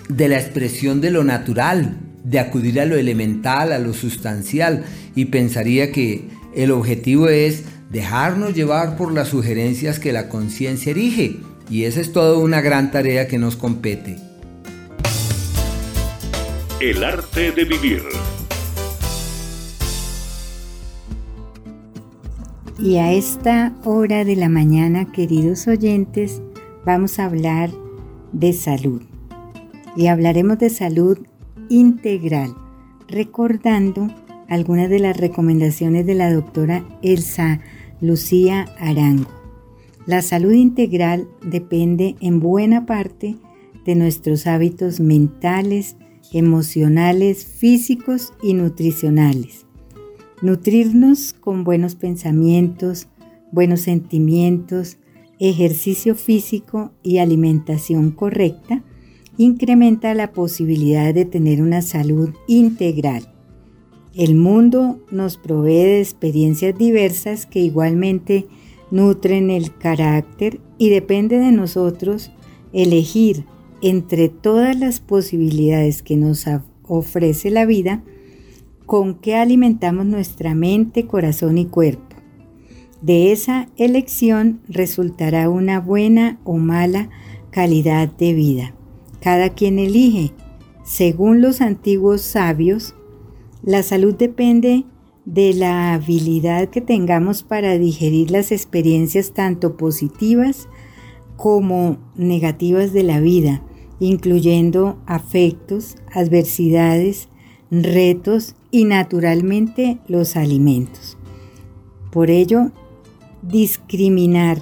[0.08, 4.84] de la expresión de lo natural, de acudir a lo elemental, a lo sustancial,
[5.16, 11.38] y pensaría que el objetivo es dejarnos llevar por las sugerencias que la conciencia erige,
[11.70, 14.18] y esa es toda una gran tarea que nos compete.
[16.80, 18.04] El arte de vivir.
[22.80, 26.42] Y a esta hora de la mañana, queridos oyentes,
[26.86, 27.72] vamos a hablar
[28.34, 29.02] de salud.
[29.96, 31.18] Y hablaremos de salud
[31.70, 32.54] integral,
[33.08, 34.14] recordando
[34.48, 37.62] algunas de las recomendaciones de la doctora Elsa
[38.02, 39.32] Lucía Arango.
[40.06, 43.36] La salud integral depende en buena parte
[43.86, 45.98] de nuestros hábitos mentales,
[46.32, 49.66] emocionales, físicos y nutricionales.
[50.42, 53.08] Nutrirnos con buenos pensamientos,
[53.52, 54.98] buenos sentimientos,
[55.40, 58.84] ejercicio físico y alimentación correcta
[59.38, 63.37] incrementa la posibilidad de tener una salud integral.
[64.18, 68.48] El mundo nos provee de experiencias diversas que igualmente
[68.90, 72.32] nutren el carácter y depende de nosotros
[72.74, 73.46] elegir
[73.84, 76.46] entre todas las posibilidades que nos
[76.82, 78.02] ofrece la vida,
[78.88, 82.16] con qué alimentamos nuestra mente, corazón y cuerpo.
[83.04, 87.12] De esa elección resultará una buena o mala
[87.52, 88.74] calidad de vida.
[89.22, 90.32] Cada quien elige.
[90.84, 92.96] Según los antiguos sabios,
[93.68, 94.86] la salud depende
[95.26, 100.70] de la habilidad que tengamos para digerir las experiencias tanto positivas
[101.36, 103.62] como negativas de la vida,
[104.00, 107.28] incluyendo afectos, adversidades,
[107.70, 111.18] retos y naturalmente los alimentos.
[112.10, 112.72] Por ello,
[113.42, 114.60] discriminar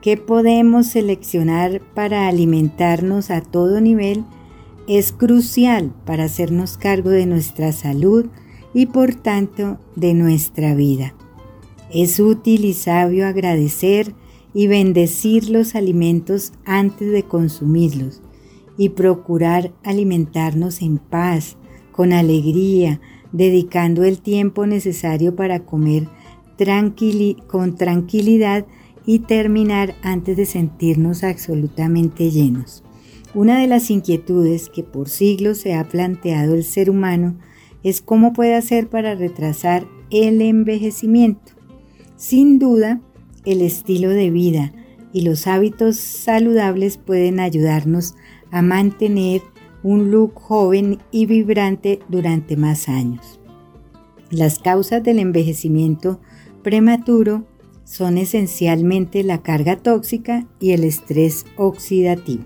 [0.00, 4.24] qué podemos seleccionar para alimentarnos a todo nivel
[4.86, 8.26] es crucial para hacernos cargo de nuestra salud,
[8.74, 11.14] y por tanto de nuestra vida.
[11.90, 14.14] Es útil y sabio agradecer
[14.52, 18.20] y bendecir los alimentos antes de consumirlos
[18.76, 21.56] y procurar alimentarnos en paz,
[21.92, 23.00] con alegría,
[23.32, 26.08] dedicando el tiempo necesario para comer
[27.46, 28.66] con tranquilidad
[29.06, 32.82] y terminar antes de sentirnos absolutamente llenos.
[33.34, 37.34] Una de las inquietudes que por siglos se ha planteado el ser humano
[37.84, 41.52] es cómo puede hacer para retrasar el envejecimiento.
[42.16, 43.00] Sin duda,
[43.44, 44.72] el estilo de vida
[45.12, 48.14] y los hábitos saludables pueden ayudarnos
[48.50, 49.42] a mantener
[49.82, 53.38] un look joven y vibrante durante más años.
[54.30, 56.20] Las causas del envejecimiento
[56.62, 57.44] prematuro
[57.84, 62.44] son esencialmente la carga tóxica y el estrés oxidativo.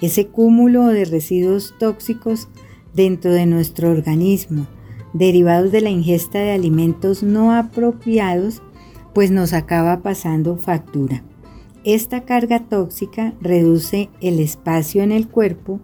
[0.00, 2.48] Ese cúmulo de residuos tóxicos
[2.94, 4.66] dentro de nuestro organismo,
[5.12, 8.62] derivados de la ingesta de alimentos no apropiados,
[9.14, 11.24] pues nos acaba pasando factura.
[11.82, 15.80] esta carga tóxica reduce el espacio en el cuerpo,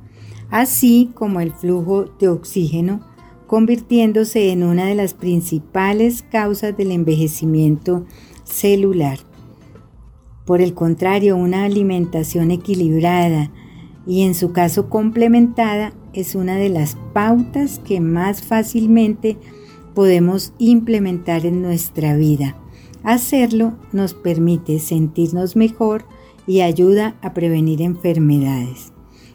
[0.51, 3.01] así como el flujo de oxígeno,
[3.47, 8.05] convirtiéndose en una de las principales causas del envejecimiento
[8.45, 9.19] celular.
[10.45, 13.51] Por el contrario, una alimentación equilibrada
[14.07, 19.37] y en su caso complementada es una de las pautas que más fácilmente
[19.95, 22.57] podemos implementar en nuestra vida.
[23.03, 26.05] Hacerlo nos permite sentirnos mejor
[26.47, 28.93] y ayuda a prevenir enfermedades.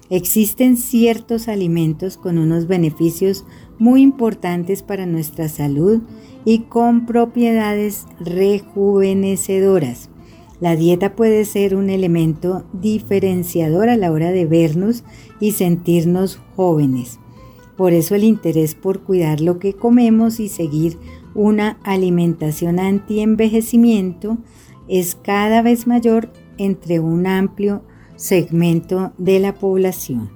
[0.10, 3.46] Existen ciertos alimentos con unos beneficios
[3.80, 6.02] muy importantes para nuestra salud
[6.44, 10.10] y con propiedades rejuvenecedoras.
[10.62, 15.04] La dieta puede ser un elemento diferenciador a la hora de vernos
[15.40, 17.20] y sentirnos jóvenes.
[17.76, 21.00] Por eso el interés por cuidar lo que comemos y seguir
[21.34, 24.38] una alimentación anti-envejecimiento
[24.88, 27.82] es cada vez mayor entre un amplio
[28.16, 30.30] segmento de la población.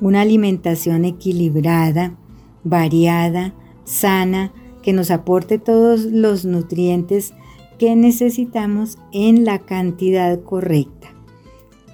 [0.00, 2.16] Una alimentación equilibrada,
[2.62, 7.34] variada, sana, que nos aporte todos los nutrientes
[7.80, 11.16] que necesitamos en la cantidad correcta.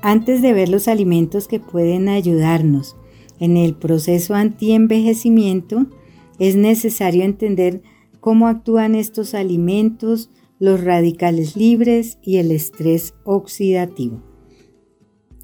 [0.02, 2.96] Antes de ver los alimentos que pueden ayudarnos
[3.38, 5.86] en el proceso anti-envejecimiento,
[6.40, 7.82] es necesario entender
[8.18, 10.28] cómo actúan estos alimentos,
[10.58, 14.24] los radicales libres y el estrés oxidativo.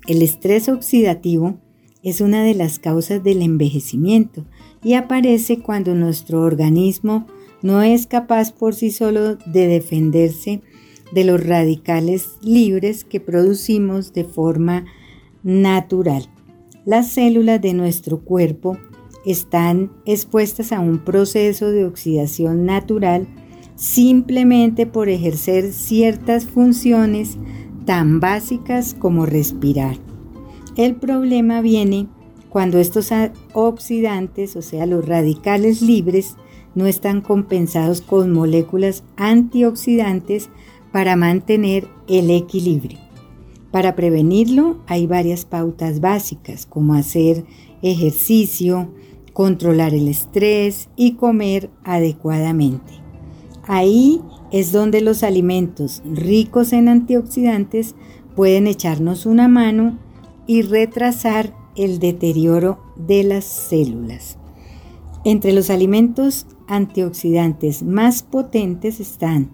[0.09, 1.61] El estrés oxidativo
[2.03, 4.45] es una de las causas del envejecimiento
[4.82, 7.28] y aparece cuando nuestro organismo
[7.62, 10.62] no es capaz por sí solo de defenderse
[11.12, 14.84] de los radicales libres que producimos de forma
[15.42, 16.28] natural.
[16.84, 18.76] Las células de nuestro cuerpo
[19.24, 23.28] están expuestas a un proceso de oxidación natural
[23.76, 27.36] simplemente por ejercer ciertas funciones
[27.84, 29.96] tan básicas como respirar.
[30.76, 32.08] El problema viene
[32.48, 33.10] cuando estos
[33.54, 36.36] oxidantes, o sea, los radicales libres,
[36.74, 40.50] no están compensados con moléculas antioxidantes
[40.92, 42.98] para mantener el equilibrio.
[43.70, 47.44] Para prevenirlo hay varias pautas básicas como hacer
[47.82, 48.90] ejercicio,
[49.32, 52.92] controlar el estrés y comer adecuadamente.
[53.66, 54.20] Ahí
[54.50, 57.94] es donde los alimentos ricos en antioxidantes
[58.36, 59.98] pueden echarnos una mano
[60.46, 64.36] y retrasar el deterioro de las células.
[65.24, 69.50] Entre los alimentos antioxidantes más potentes están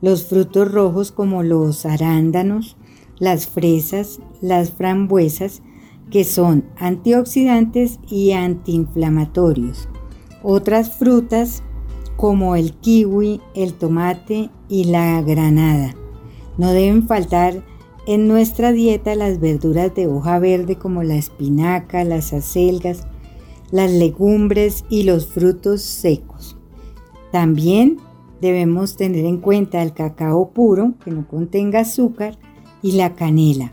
[0.00, 2.76] los frutos rojos como los arándanos,
[3.18, 5.62] las fresas, las frambuesas,
[6.10, 9.88] que son antioxidantes y antiinflamatorios.
[10.42, 11.62] Otras frutas
[12.16, 15.94] como el kiwi, el tomate y la granada.
[16.58, 17.64] No deben faltar
[18.06, 23.06] en nuestra dieta las verduras de hoja verde como la espinaca, las acelgas,
[23.72, 26.56] las legumbres y los frutos secos.
[27.32, 27.96] También
[28.40, 32.38] debemos tener en cuenta el cacao puro, que no contenga azúcar,
[32.82, 33.72] y la canela.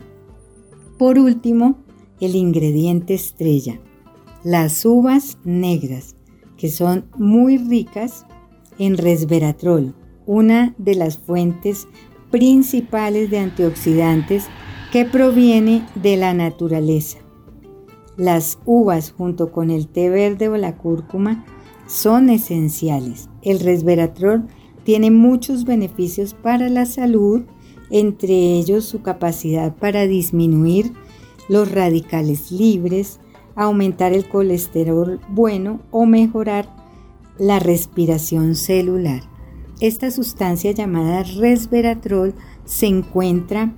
[0.98, 1.78] Por último,
[2.20, 3.80] el ingrediente estrella,
[4.42, 6.16] las uvas negras,
[6.56, 8.26] que son muy ricas
[8.78, 9.94] en resveratrol,
[10.26, 11.88] una de las fuentes
[12.30, 14.46] principales de antioxidantes
[14.92, 17.18] que proviene de la naturaleza.
[18.20, 21.46] Las uvas junto con el té verde o la cúrcuma
[21.86, 23.30] son esenciales.
[23.40, 24.46] El resveratrol
[24.84, 27.44] tiene muchos beneficios para la salud,
[27.88, 30.92] entre ellos su capacidad para disminuir
[31.48, 33.20] los radicales libres,
[33.54, 36.68] aumentar el colesterol bueno o mejorar
[37.38, 39.22] la respiración celular.
[39.80, 42.34] Esta sustancia llamada resveratrol
[42.66, 43.74] se encuentra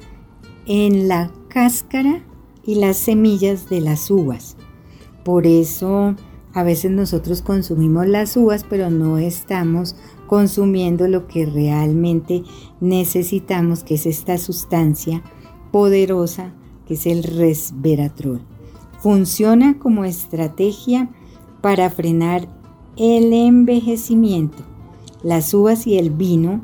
[0.66, 2.24] en la cáscara
[2.64, 4.56] y las semillas de las uvas.
[5.24, 6.14] Por eso
[6.54, 9.96] a veces nosotros consumimos las uvas, pero no estamos
[10.26, 12.42] consumiendo lo que realmente
[12.80, 15.22] necesitamos, que es esta sustancia
[15.70, 16.54] poderosa
[16.86, 18.42] que es el resveratrol.
[18.98, 21.10] Funciona como estrategia
[21.60, 22.48] para frenar
[22.96, 24.62] el envejecimiento.
[25.22, 26.62] Las uvas y el vino,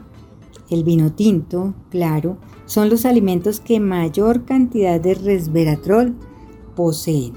[0.70, 2.38] el vino tinto, claro,
[2.69, 6.14] son los alimentos que mayor cantidad de resveratrol
[6.77, 7.33] poseen.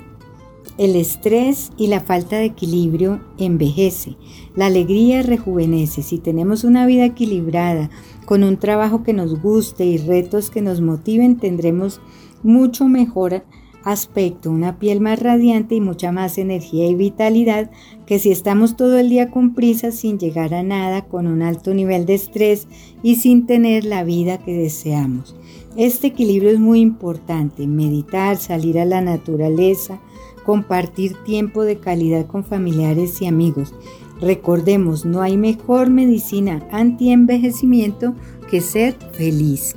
[0.77, 4.17] El estrés y la falta de equilibrio envejece.
[4.55, 6.01] La alegría rejuvenece.
[6.01, 7.89] Si tenemos una vida equilibrada,
[8.25, 12.01] con un trabajo que nos guste y retos que nos motiven, tendremos
[12.43, 13.43] mucho mejor
[13.83, 17.71] aspecto, una piel más radiante y mucha más energía y vitalidad
[18.05, 21.73] que si estamos todo el día con prisa sin llegar a nada, con un alto
[21.73, 22.67] nivel de estrés
[23.01, 25.35] y sin tener la vida que deseamos.
[25.75, 29.99] Este equilibrio es muy importante, meditar, salir a la naturaleza,
[30.45, 33.73] compartir tiempo de calidad con familiares y amigos.
[34.19, 38.13] Recordemos, no hay mejor medicina anti-envejecimiento
[38.49, 39.75] que ser feliz.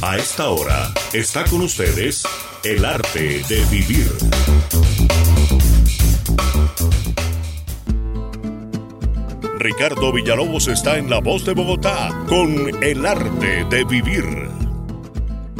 [0.00, 2.22] A esta hora está con ustedes
[2.64, 4.06] el arte de vivir.
[9.58, 14.24] Ricardo Villalobos está en La Voz de Bogotá con el arte de vivir.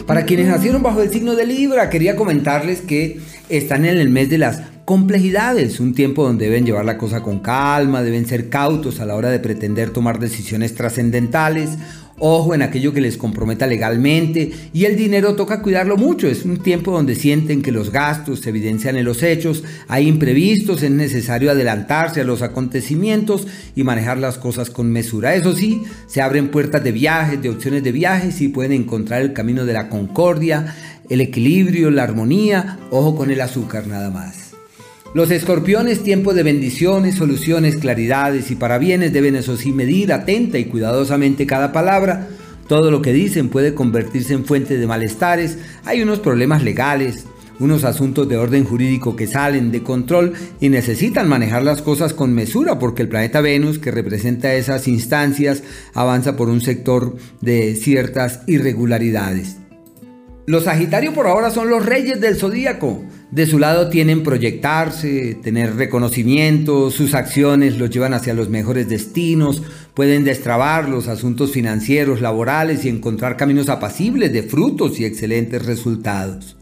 [0.06, 4.30] Para quienes nacieron bajo el signo de Libra, quería comentarles que están en el mes
[4.30, 9.00] de las complejidades, un tiempo donde deben llevar la cosa con calma, deben ser cautos
[9.00, 11.70] a la hora de pretender tomar decisiones trascendentales
[12.18, 16.28] ojo en aquello que les comprometa legalmente y el dinero toca cuidarlo mucho.
[16.28, 20.82] Es un tiempo donde sienten que los gastos se evidencian en los hechos, hay imprevistos,
[20.82, 25.34] es necesario adelantarse a los acontecimientos y manejar las cosas con mesura.
[25.34, 29.32] Eso sí, se abren puertas de viajes, de opciones de viajes y pueden encontrar el
[29.32, 30.74] camino de la concordia,
[31.08, 34.47] el equilibrio, la armonía, ojo con el azúcar nada más.
[35.14, 40.66] Los escorpiones, tiempo de bendiciones, soluciones, claridades y parabienes, deben eso sí medir atenta y
[40.66, 42.28] cuidadosamente cada palabra.
[42.66, 45.56] Todo lo que dicen puede convertirse en fuente de malestares.
[45.86, 47.24] Hay unos problemas legales,
[47.58, 52.34] unos asuntos de orden jurídico que salen de control y necesitan manejar las cosas con
[52.34, 55.62] mesura porque el planeta Venus, que representa esas instancias,
[55.94, 59.56] avanza por un sector de ciertas irregularidades.
[60.46, 63.04] Los Sagitario por ahora son los reyes del zodíaco.
[63.30, 69.62] De su lado tienen proyectarse, tener reconocimiento, sus acciones los llevan hacia los mejores destinos,
[69.92, 76.56] pueden destrabar los asuntos financieros, laborales y encontrar caminos apacibles de frutos y excelentes resultados.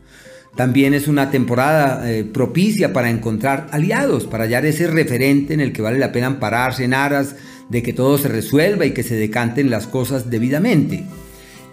[0.57, 5.73] También es una temporada eh, propicia para encontrar aliados, para hallar ese referente en el
[5.73, 7.37] que vale la pena ampararse en aras
[7.69, 11.05] de que todo se resuelva y que se decanten las cosas debidamente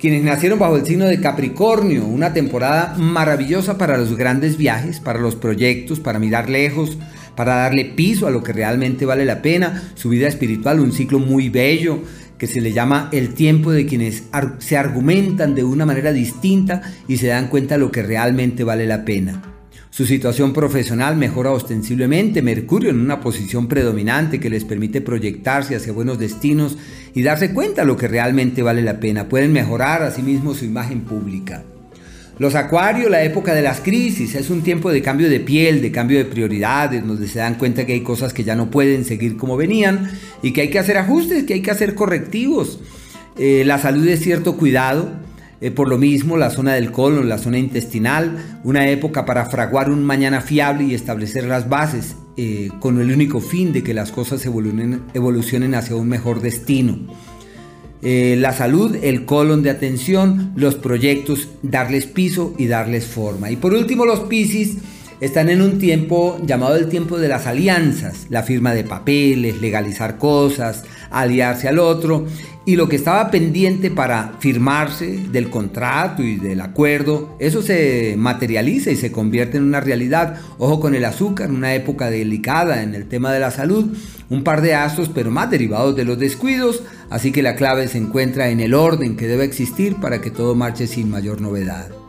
[0.04, 5.18] quienes nacieron bajo el signo de Capricornio, una temporada maravillosa para los grandes viajes, para
[5.18, 6.98] los proyectos, para mirar lejos,
[7.38, 11.20] para darle piso a lo que realmente vale la pena, su vida espiritual, un ciclo
[11.20, 12.00] muy bello
[12.38, 14.24] que se le llama el tiempo de quienes
[14.58, 18.86] se argumentan de una manera distinta y se dan cuenta de lo que realmente vale
[18.86, 19.53] la pena.
[19.94, 25.94] Su situación profesional mejora ostensiblemente, Mercurio en una posición predominante que les permite proyectarse hacia
[25.94, 26.80] buenos destinos
[27.14, 29.30] y darse cuenta de lo que realmente vale la pena.
[29.30, 31.62] Pueden mejorar asimismo su imagen pública.
[32.40, 35.92] Los Acuarios, la época de las crisis, es un tiempo de cambio de piel, de
[35.92, 39.38] cambio de prioridades, donde se dan cuenta que hay cosas que ya no pueden seguir
[39.38, 40.10] como venían
[40.42, 42.80] y que hay que hacer ajustes, que hay que hacer correctivos.
[43.38, 45.12] Eh, la salud es cierto cuidado,
[45.64, 49.90] eh, por lo mismo, la zona del colon, la zona intestinal, una época para fraguar
[49.90, 54.12] un mañana fiable y establecer las bases eh, con el único fin de que las
[54.12, 57.00] cosas evolucionen, hacia un mejor destino.
[58.02, 63.50] Eh, la salud, el colon de atención, los proyectos, darles piso y darles forma.
[63.50, 64.80] Y por último, los Piscis
[65.24, 70.18] están en un tiempo llamado el tiempo de las alianzas, la firma de papeles, legalizar
[70.18, 72.26] cosas, aliarse al otro
[72.66, 78.92] y lo que estaba pendiente para firmarse del contrato y del acuerdo, eso se materializa
[78.92, 80.42] y se convierte en una realidad.
[80.58, 83.96] Ojo con el azúcar, una época delicada en el tema de la salud,
[84.30, 87.98] un par de astros pero más derivados de los descuidos, así que la clave se
[87.98, 92.03] encuentra en el orden que debe existir para que todo marche sin mayor novedad.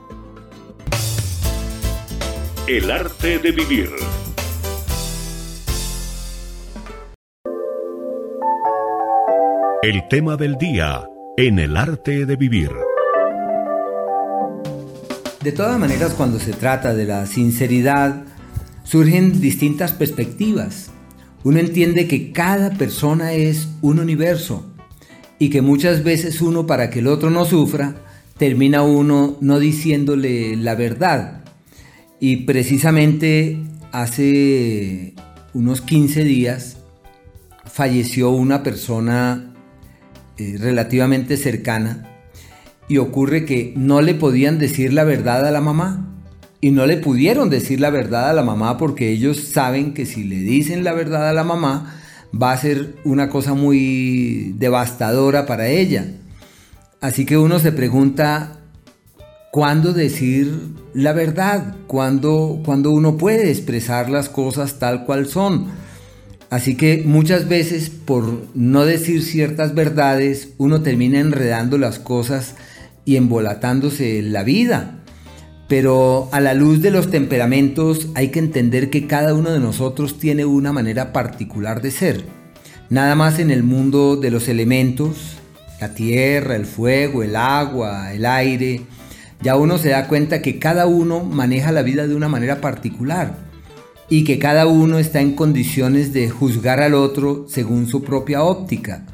[2.67, 3.91] El arte de vivir.
[9.83, 11.03] El tema del día
[11.37, 12.71] en el arte de vivir.
[15.43, 18.25] De todas maneras, cuando se trata de la sinceridad,
[18.83, 20.91] surgen distintas perspectivas.
[21.43, 24.65] Uno entiende que cada persona es un universo
[25.39, 27.97] y que muchas veces uno, para que el otro no sufra,
[28.39, 31.44] termina uno no diciéndole la verdad.
[32.21, 33.59] Y precisamente
[33.93, 35.15] hace
[35.53, 36.79] unos 15 días
[37.65, 39.53] falleció una persona
[40.37, 42.09] eh, relativamente cercana
[42.89, 46.09] y ocurre que no le podían decir la verdad a la mamá
[46.61, 50.25] y no le pudieron decir la verdad a la mamá porque ellos saben que si
[50.25, 52.01] le dicen la verdad a la mamá
[52.35, 56.07] va a ser una cosa muy devastadora para ella.
[57.01, 58.61] Así que uno se pregunta,
[59.55, 60.53] ¿cuándo decir
[60.95, 61.77] la verdad?
[61.87, 65.67] ¿Cuándo, cuando uno puede expresar las cosas tal cual son?
[66.51, 72.57] Así que muchas veces por no decir ciertas verdades uno termina enredando las cosas
[73.05, 75.05] y embolatándose la vida.
[75.69, 80.19] Pero a la luz de los temperamentos hay que entender que cada uno de nosotros
[80.19, 82.25] tiene una manera particular de ser.
[82.91, 85.37] Nada más en el mundo de los elementos,
[85.81, 88.81] la tierra, el fuego, el agua, el aire,
[89.45, 93.37] ya uno se da cuenta que cada uno maneja la vida de una manera particular
[94.09, 99.05] y que cada uno está en condiciones de juzgar al otro según su propia óptica.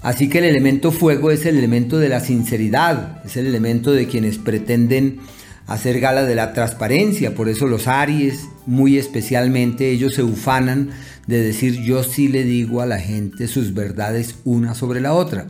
[0.00, 4.06] Así que el elemento fuego es el elemento de la sinceridad, es el elemento de
[4.06, 5.18] quienes pretenden
[5.66, 10.90] hacer gala de la transparencia, por eso los Aries, muy especialmente, ellos se ufanan
[11.26, 15.46] de decir yo sí le digo a la gente sus verdades una sobre la otra,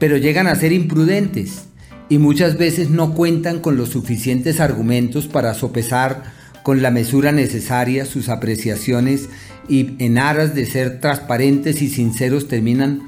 [0.00, 1.66] pero llegan a ser imprudentes
[2.08, 6.22] y muchas veces no cuentan con los suficientes argumentos para sopesar
[6.62, 9.28] con la mesura necesaria sus apreciaciones
[9.68, 13.02] y en aras de ser transparentes y sinceros terminan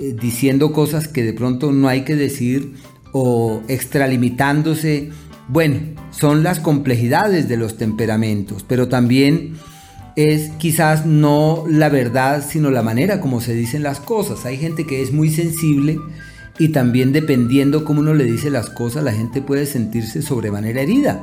[0.00, 2.74] eh, diciendo cosas que de pronto no hay que decir
[3.12, 5.10] o extralimitándose.
[5.48, 5.80] Bueno,
[6.10, 9.54] son las complejidades de los temperamentos, pero también
[10.16, 14.46] es quizás no la verdad, sino la manera como se dicen las cosas.
[14.46, 15.98] Hay gente que es muy sensible
[16.58, 21.22] y también dependiendo cómo uno le dice las cosas, la gente puede sentirse sobremanera herida.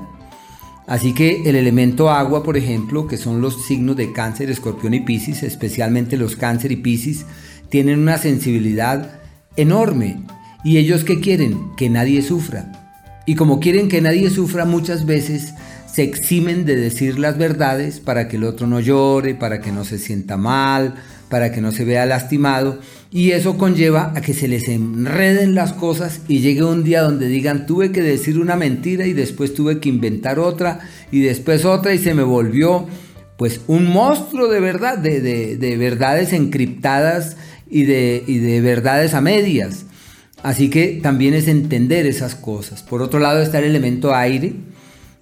[0.86, 5.00] Así que el elemento agua, por ejemplo, que son los signos de cáncer, escorpión y
[5.00, 7.26] piscis, especialmente los cáncer y piscis,
[7.70, 9.22] tienen una sensibilidad
[9.56, 10.24] enorme.
[10.64, 11.76] ¿Y ellos qué quieren?
[11.78, 12.72] Que nadie sufra.
[13.26, 15.54] Y como quieren que nadie sufra, muchas veces
[15.92, 19.86] se eximen de decir las verdades para que el otro no llore, para que no
[19.86, 20.96] se sienta mal,
[21.34, 22.78] para que no se vea lastimado.
[23.10, 27.28] Y eso conlleva a que se les enreden las cosas y llegue un día donde
[27.28, 30.82] digan tuve que decir una mentira y después tuve que inventar otra
[31.12, 32.86] y después otra y se me volvió
[33.36, 37.36] pues un monstruo de verdad, de, verdades encriptadas
[37.68, 39.88] y de, y de verdades a medias.
[40.44, 42.84] Así que también es entender esas cosas.
[42.84, 44.54] Por otro lado está el elemento aire,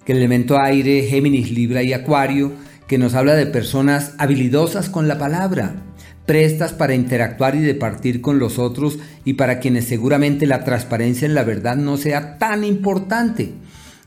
[0.04, 2.52] que el elemento aire, Géminis, Libra y Acuario,
[2.86, 5.76] que nos habla de personas habilidosas con la palabra,
[6.26, 11.34] prestas para interactuar y departir con los otros y para quienes seguramente la transparencia en
[11.34, 13.52] la verdad no sea tan importante.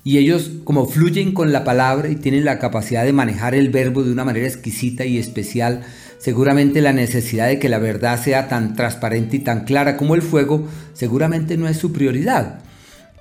[0.03, 4.03] Y ellos como fluyen con la palabra y tienen la capacidad de manejar el verbo
[4.03, 5.81] de una manera exquisita y especial,
[6.19, 10.21] seguramente la necesidad de que la verdad sea tan transparente y tan clara como el
[10.21, 12.59] fuego, seguramente no es su prioridad.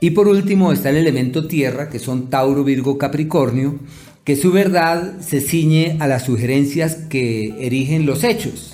[0.01, 3.79] Y por último está el elemento tierra, que son Tauro, Virgo, Capricornio,
[4.25, 8.74] que su verdad se ciñe a las sugerencias que erigen los hechos.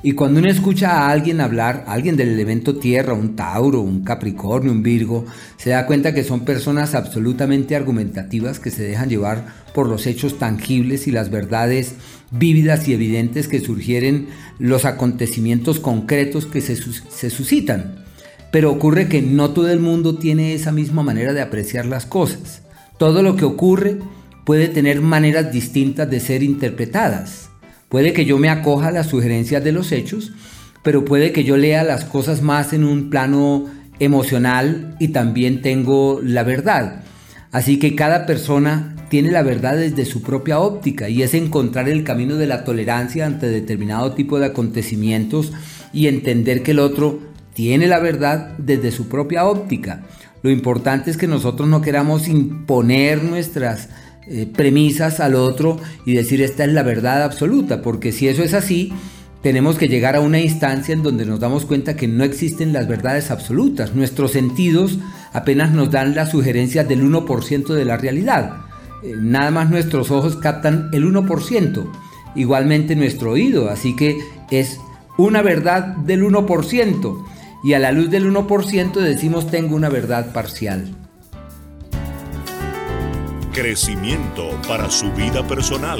[0.00, 4.70] Y cuando uno escucha a alguien hablar, alguien del elemento tierra, un Tauro, un Capricornio,
[4.70, 5.26] un Virgo,
[5.56, 10.38] se da cuenta que son personas absolutamente argumentativas que se dejan llevar por los hechos
[10.38, 11.94] tangibles y las verdades
[12.30, 14.28] vívidas y evidentes que surgieren
[14.60, 18.04] los acontecimientos concretos que se, se suscitan.
[18.52, 22.62] Pero ocurre que no todo el mundo tiene esa misma manera de apreciar las cosas.
[22.98, 23.98] Todo lo que ocurre
[24.44, 27.47] puede tener maneras distintas de ser interpretadas.
[27.88, 30.32] Puede que yo me acoja a las sugerencias de los hechos,
[30.82, 33.66] pero puede que yo lea las cosas más en un plano
[33.98, 37.02] emocional y también tengo la verdad.
[37.50, 42.04] Así que cada persona tiene la verdad desde su propia óptica y es encontrar el
[42.04, 45.52] camino de la tolerancia ante determinado tipo de acontecimientos
[45.92, 47.20] y entender que el otro
[47.54, 50.04] tiene la verdad desde su propia óptica.
[50.42, 53.88] Lo importante es que nosotros no queramos imponer nuestras
[54.30, 58.52] eh, premisas al otro y decir esta es la verdad absoluta, porque si eso es
[58.52, 58.92] así,
[59.42, 62.86] tenemos que llegar a una instancia en donde nos damos cuenta que no existen las
[62.88, 63.94] verdades absolutas.
[63.94, 64.98] Nuestros sentidos
[65.32, 68.66] apenas nos dan las sugerencias del 1% de la realidad.
[69.02, 71.90] Eh, nada más nuestros ojos captan el 1%,
[72.34, 74.18] igualmente nuestro oído, así que
[74.50, 74.78] es
[75.16, 77.24] una verdad del 1%.
[77.64, 81.07] Y a la luz del 1% decimos tengo una verdad parcial
[83.60, 85.98] crecimiento para su vida personal.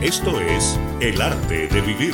[0.00, 2.12] Esto es El arte de vivir.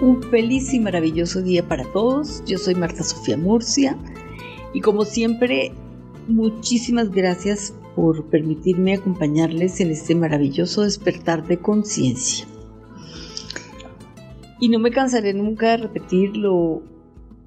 [0.00, 2.44] Un feliz y maravilloso día para todos.
[2.46, 3.98] Yo soy Marta Sofía Murcia
[4.72, 5.72] y como siempre,
[6.28, 12.46] muchísimas gracias por permitirme acompañarles en este maravilloso despertar de conciencia.
[14.60, 16.84] Y no me cansaré nunca de repetir lo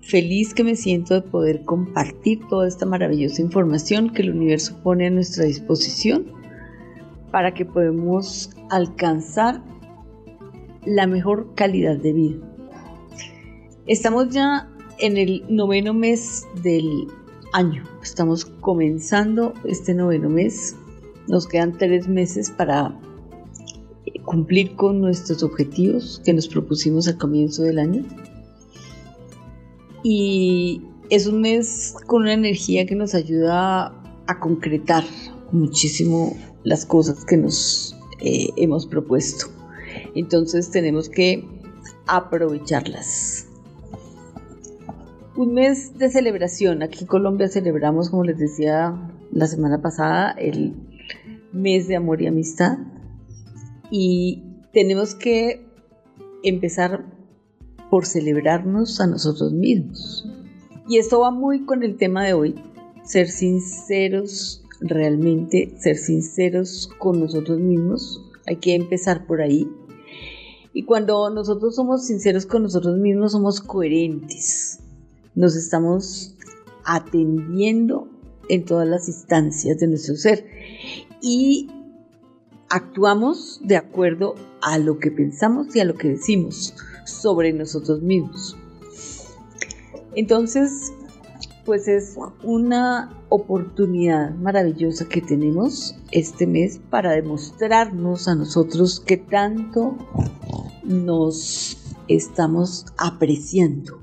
[0.05, 5.07] feliz que me siento de poder compartir toda esta maravillosa información que el universo pone
[5.07, 6.27] a nuestra disposición
[7.31, 9.63] para que podamos alcanzar
[10.85, 12.37] la mejor calidad de vida.
[13.87, 17.07] Estamos ya en el noveno mes del
[17.53, 17.83] año.
[18.03, 20.75] Estamos comenzando este noveno mes.
[21.27, 22.95] Nos quedan tres meses para
[24.23, 28.03] cumplir con nuestros objetivos que nos propusimos al comienzo del año.
[30.07, 33.91] Y es un mes con una energía que nos ayuda
[34.27, 35.03] a concretar
[35.51, 39.47] muchísimo las cosas que nos eh, hemos propuesto.
[40.13, 41.43] Entonces tenemos que
[42.05, 43.47] aprovecharlas.
[45.35, 46.83] Un mes de celebración.
[46.83, 48.95] Aquí en Colombia celebramos, como les decía
[49.31, 50.75] la semana pasada, el
[51.51, 52.77] mes de amor y amistad.
[53.89, 55.65] Y tenemos que
[56.43, 57.14] empezar
[57.95, 60.27] por celebrarnos a nosotros mismos.
[60.85, 62.55] Y esto va muy con el tema de hoy,
[63.05, 68.21] ser sinceros realmente, ser sinceros con nosotros mismos.
[68.47, 69.65] Hay que empezar por ahí.
[70.73, 74.79] Y cuando nosotros somos sinceros con nosotros mismos, somos coherentes.
[75.33, 76.35] Nos estamos
[76.83, 78.09] atendiendo
[78.49, 80.45] en todas las instancias de nuestro ser.
[81.21, 81.69] Y
[82.67, 86.73] actuamos de acuerdo a lo que pensamos y a lo que decimos
[87.05, 88.57] sobre nosotros mismos.
[90.15, 90.93] Entonces,
[91.65, 99.97] pues es una oportunidad maravillosa que tenemos este mes para demostrarnos a nosotros que tanto
[100.83, 101.77] nos
[102.07, 103.99] estamos apreciando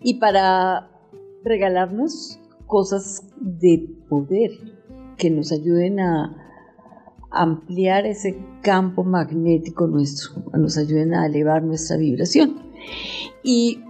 [0.00, 0.90] y para
[1.44, 4.50] regalarnos cosas de poder
[5.18, 6.43] que nos ayuden a
[7.34, 12.56] ampliar ese campo magnético nuestro, nos ayuden a elevar nuestra vibración.
[13.42, 13.82] Y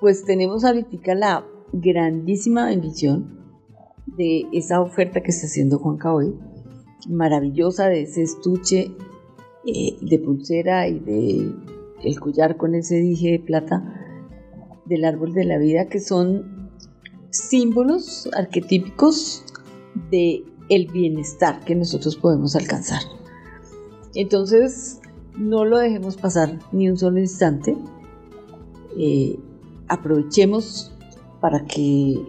[0.00, 3.38] pues tenemos ahorita la grandísima bendición
[4.06, 6.34] de esa oferta que está haciendo Juanca hoy,
[7.08, 8.90] maravillosa de ese estuche
[9.66, 11.52] eh, de pulsera y de
[12.02, 13.82] el collar con ese dije de plata
[14.86, 16.70] del árbol de la vida que son
[17.30, 19.44] símbolos arquetípicos
[20.10, 23.02] de el bienestar que nosotros podemos alcanzar.
[24.14, 25.00] Entonces,
[25.36, 27.76] no lo dejemos pasar ni un solo instante.
[28.98, 29.38] Eh,
[29.88, 30.92] aprovechemos
[31.40, 32.20] para que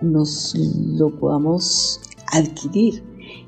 [0.00, 2.00] nos lo podamos
[2.32, 3.02] adquirir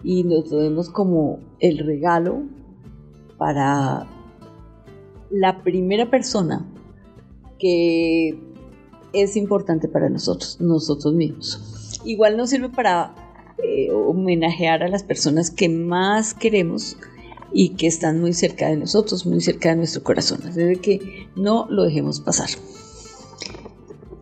[0.05, 2.43] y nos lo demos como el regalo
[3.39, 4.07] para
[5.31, 6.65] la primera persona
[7.59, 8.39] que
[9.13, 12.01] es importante para nosotros, nosotros mismos.
[12.05, 13.15] Igual nos sirve para
[13.63, 16.97] eh, homenajear a las personas que más queremos
[17.53, 20.41] y que están muy cerca de nosotros, muy cerca de nuestro corazón.
[20.47, 22.51] Así que no lo dejemos pasar.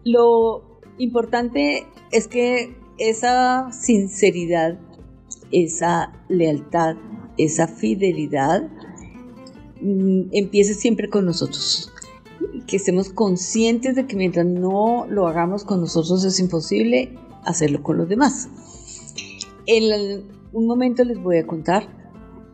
[0.04, 4.78] Lo importante es que esa sinceridad,
[5.50, 6.96] esa lealtad,
[7.36, 8.68] esa fidelidad
[9.80, 11.90] mm, empiece siempre con nosotros.
[12.66, 17.98] Que estemos conscientes de que mientras no lo hagamos con nosotros es imposible hacerlo con
[17.98, 18.48] los demás.
[19.66, 21.88] En un momento les voy a contar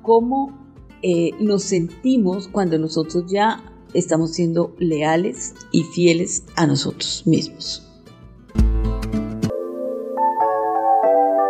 [0.03, 0.57] cómo
[1.03, 3.63] eh, nos sentimos cuando nosotros ya
[3.95, 7.87] estamos siendo leales y fieles a nosotros mismos.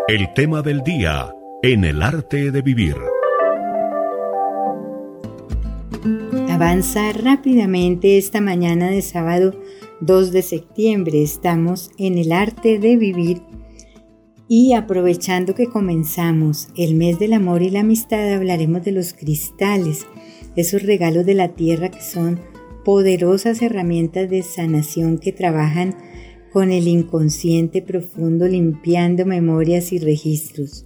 [0.08, 1.32] El tema del día
[1.62, 2.96] en el arte de vivir.
[6.48, 9.52] Avanza rápidamente esta mañana de sábado
[10.00, 11.22] 2 de septiembre.
[11.22, 13.42] Estamos en el arte de vivir
[14.52, 20.08] y aprovechando que comenzamos el mes del amor y la amistad, hablaremos de los cristales
[20.56, 22.40] esos regalos de la tierra que son
[22.84, 25.94] poderosas herramientas de sanación que trabajan
[26.52, 30.84] con el inconsciente profundo limpiando memorias y registros.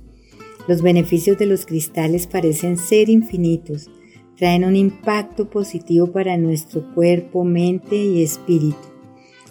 [0.68, 3.88] Los beneficios de los cristales parecen ser infinitos,
[4.36, 8.76] traen un impacto positivo para nuestro cuerpo, mente y espíritu.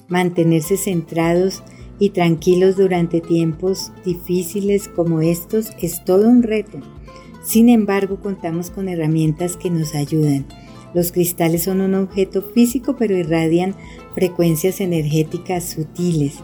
[0.07, 1.63] Mantenerse centrados
[2.03, 6.79] y tranquilos durante tiempos difíciles como estos es todo un reto
[7.43, 10.45] sin embargo, contamos con herramientas que nos ayudan.
[10.93, 13.75] Los cristales son un objeto físico pero irradian
[14.15, 16.35] frecuencias energéticas sutiles.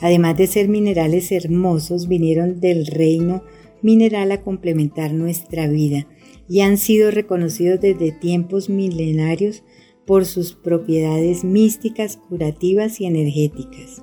[0.00, 3.44] Además de ser minerales hermosos, vinieron del reino
[3.80, 6.08] mineral a complementar nuestra vida
[6.48, 9.62] y han sido reconocidos desde tiempos milenarios
[10.04, 14.02] por sus propiedades místicas, curativas y energéticas.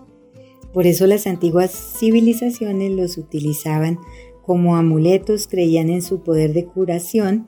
[0.78, 3.98] Por eso las antiguas civilizaciones los utilizaban
[4.44, 7.48] como amuletos creían en su poder de curación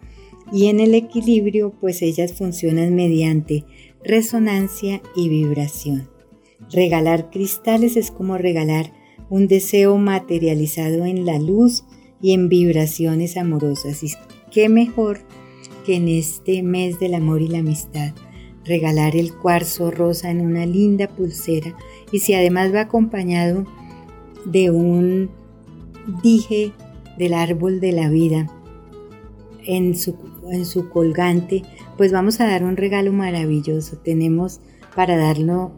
[0.51, 3.65] y en el equilibrio, pues ellas funcionan mediante
[4.03, 6.09] resonancia y vibración.
[6.71, 8.93] Regalar cristales es como regalar
[9.29, 11.83] un deseo materializado en la luz
[12.23, 14.01] y en vibraciones amorosas.
[14.01, 14.09] Y
[14.51, 15.19] qué mejor
[15.85, 18.11] que en este mes del amor y la amistad
[18.69, 21.75] regalar el cuarzo rosa en una linda pulsera
[22.11, 23.65] y si además va acompañado
[24.45, 25.29] de un
[26.23, 26.73] dije
[27.17, 28.47] del árbol de la vida
[29.65, 30.15] en su,
[30.51, 31.63] en su colgante,
[31.97, 33.97] pues vamos a dar un regalo maravilloso.
[33.97, 34.61] Tenemos
[34.95, 35.71] para darlo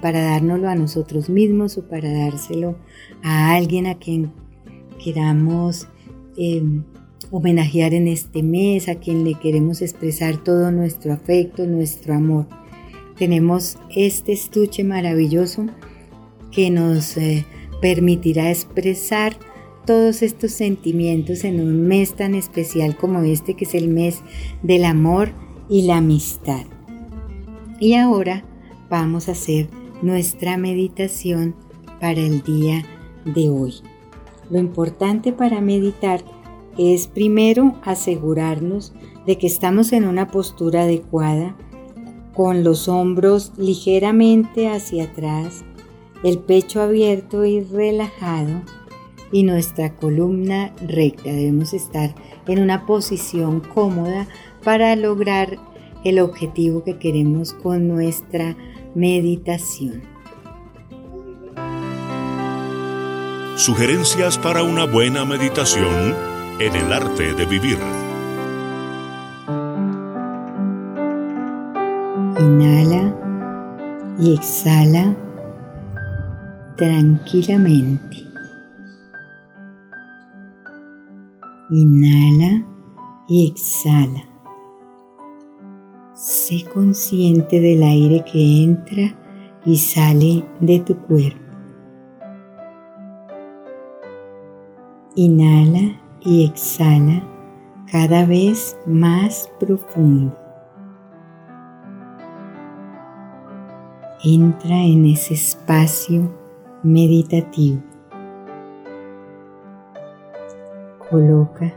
[0.00, 2.76] para dárnoslo a nosotros mismos o para dárselo
[3.22, 4.32] a alguien a quien
[5.02, 5.88] queramos
[6.36, 6.84] em,
[7.30, 12.46] homenajear en este mes, a quien le queremos expresar todo nuestro afecto, nuestro amor.
[13.18, 15.66] Tenemos este estuche maravilloso
[16.52, 17.44] que nos eh,
[17.80, 19.36] permitirá expresar
[19.86, 24.20] todos estos sentimientos en un mes tan especial como este que es el mes
[24.62, 25.30] del amor
[25.68, 26.64] y la amistad.
[27.80, 28.44] Y ahora
[28.90, 29.68] vamos a hacer
[30.02, 31.54] nuestra meditación
[32.00, 32.84] para el día
[33.24, 33.74] de hoy.
[34.50, 36.22] Lo importante para meditar
[36.76, 38.92] es primero asegurarnos
[39.26, 41.56] de que estamos en una postura adecuada,
[42.38, 45.64] con los hombros ligeramente hacia atrás,
[46.22, 48.62] el pecho abierto y relajado
[49.32, 51.32] y nuestra columna recta.
[51.32, 52.14] Debemos estar
[52.46, 54.28] en una posición cómoda
[54.62, 55.58] para lograr
[56.04, 58.56] el objetivo que queremos con nuestra
[58.94, 60.04] meditación.
[63.56, 66.14] Sugerencias para una buena meditación
[66.60, 68.07] en el arte de vivir.
[72.38, 73.12] Inhala
[74.20, 75.16] y exhala
[76.76, 78.18] tranquilamente.
[81.68, 82.64] Inhala
[83.26, 84.22] y exhala.
[86.14, 89.18] Sé consciente del aire que entra
[89.64, 91.42] y sale de tu cuerpo.
[95.16, 97.20] Inhala y exhala
[97.90, 100.37] cada vez más profundo.
[104.24, 106.28] Entra en ese espacio
[106.82, 107.80] meditativo.
[111.08, 111.72] Coloca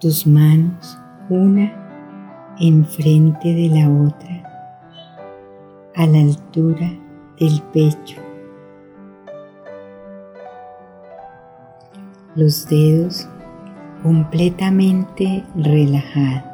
[0.00, 0.98] tus manos
[1.28, 4.72] una enfrente de la otra,
[5.94, 6.90] a la altura
[7.38, 8.16] del pecho.
[12.34, 13.28] Los dedos
[14.02, 16.47] completamente relajados.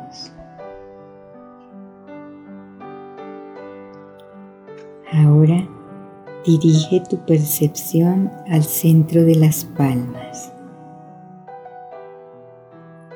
[5.14, 5.64] Ahora
[6.44, 10.52] dirige tu percepción al centro de las palmas.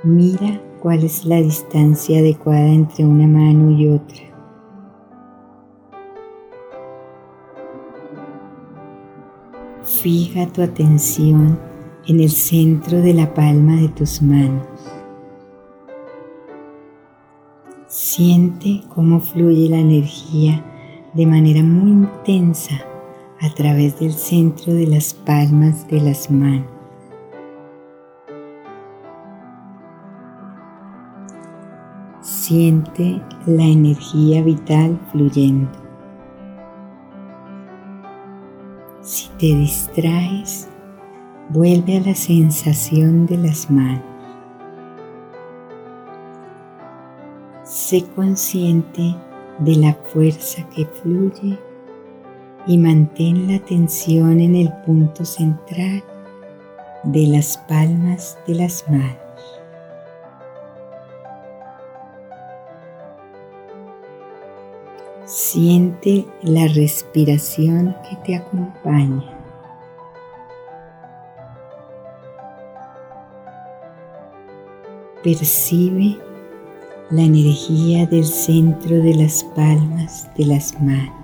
[0.05, 4.23] Mira cuál es la distancia adecuada entre una mano y otra.
[9.83, 11.59] Fija tu atención
[12.07, 14.69] en el centro de la palma de tus manos.
[17.89, 20.65] Siente cómo fluye la energía
[21.19, 22.77] de manera muy intensa
[23.41, 26.71] a través del centro de las palmas de las manos.
[32.21, 35.69] Siente la energía vital fluyendo.
[39.01, 40.69] Si te distraes,
[41.49, 44.05] vuelve a la sensación de las manos.
[47.65, 49.17] Sé consciente
[49.59, 51.59] de la fuerza que fluye
[52.67, 56.03] y mantén la atención en el punto central
[57.05, 59.19] de las palmas de las manos.
[65.25, 69.35] Siente la respiración que te acompaña.
[75.23, 76.28] Percibe
[77.11, 81.15] la energía del centro de las palmas de las manos.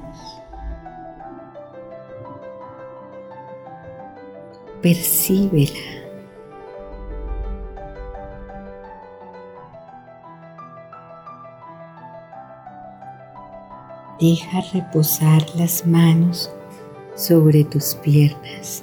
[4.81, 5.79] Percíbela.
[14.19, 16.51] Deja reposar las manos
[17.15, 18.83] sobre tus piernas.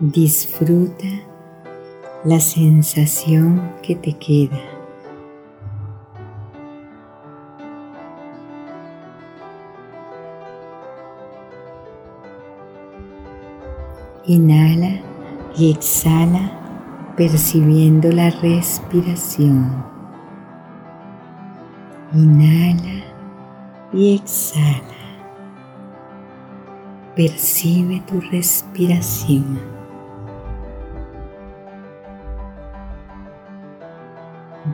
[0.00, 1.08] Disfruta
[2.22, 4.60] la sensación que te queda.
[14.24, 15.00] Inhala
[15.56, 16.52] y exhala
[17.16, 19.84] percibiendo la respiración.
[22.12, 23.02] Inhala
[23.92, 24.94] y exhala.
[27.16, 29.77] Percibe tu respiración.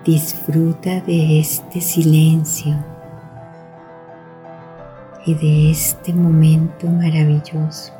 [0.05, 2.74] Disfruta de este silencio
[5.24, 7.92] y de este momento maravilloso.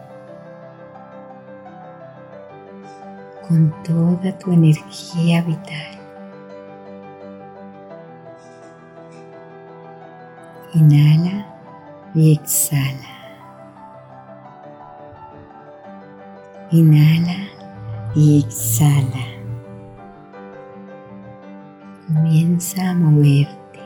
[3.49, 5.99] con toda tu energía vital.
[10.75, 11.47] Inhala
[12.15, 13.11] y exhala.
[16.71, 17.37] Inhala
[18.15, 19.34] y exhala.
[22.55, 23.81] Comienza a moverte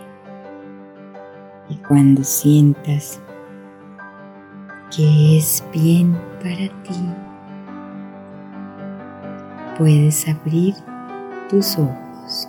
[1.71, 3.19] y cuando sientas
[4.95, 6.13] que es bien
[6.43, 7.09] para ti,
[9.79, 10.75] puedes abrir
[11.49, 12.47] tus ojos.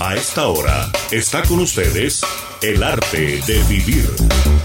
[0.00, 2.20] A esta hora está con ustedes
[2.62, 4.55] el arte de vivir.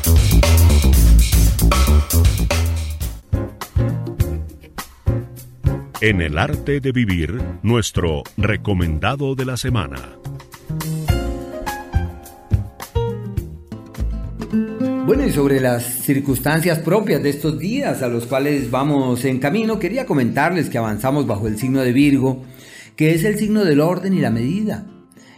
[6.03, 10.17] En el arte de vivir, nuestro recomendado de la semana.
[15.05, 19.77] Bueno, y sobre las circunstancias propias de estos días a los cuales vamos en camino,
[19.77, 22.41] quería comentarles que avanzamos bajo el signo de Virgo,
[22.95, 24.87] que es el signo del orden y la medida.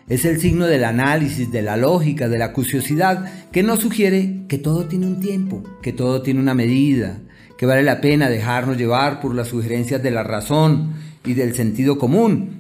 [0.08, 4.60] Es el signo del análisis, de la lógica, de la curiosidad, que nos sugiere que
[4.60, 7.20] todo tiene un tiempo, que todo tiene una medida,
[7.64, 11.98] que vale la pena dejarnos llevar por las sugerencias de la razón y del sentido
[11.98, 12.60] común.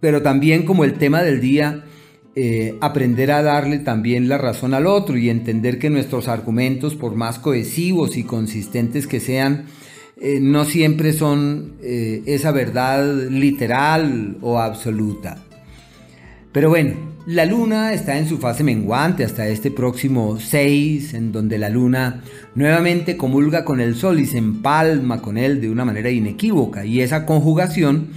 [0.00, 1.84] Pero también como el tema del día,
[2.34, 7.14] eh, aprender a darle también la razón al otro y entender que nuestros argumentos, por
[7.14, 9.66] más cohesivos y consistentes que sean,
[10.20, 15.44] eh, no siempre son eh, esa verdad literal o absoluta.
[16.50, 16.94] Pero bueno,
[17.26, 22.22] la luna está en su fase menguante hasta este próximo 6, en donde la luna
[22.56, 26.84] nuevamente comulga con el sol y se empalma con él de una manera inequívoca.
[26.84, 28.08] Y esa conjugación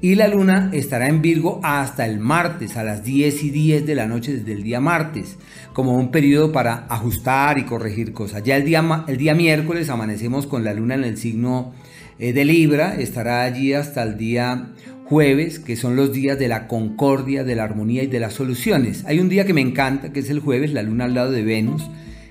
[0.00, 3.94] Y la luna estará en Virgo hasta el martes a las 10 y 10 de
[3.94, 5.36] la noche desde el día martes,
[5.72, 8.44] como un periodo para ajustar y corregir cosas.
[8.44, 11.72] Ya el día, el día miércoles amanecemos con la luna en el signo
[12.18, 14.68] eh, de Libra, estará allí hasta el día
[15.04, 19.04] jueves, que son los días de la concordia, de la armonía y de las soluciones.
[19.06, 21.42] Hay un día que me encanta, que es el jueves, la luna al lado de
[21.42, 21.88] Venus,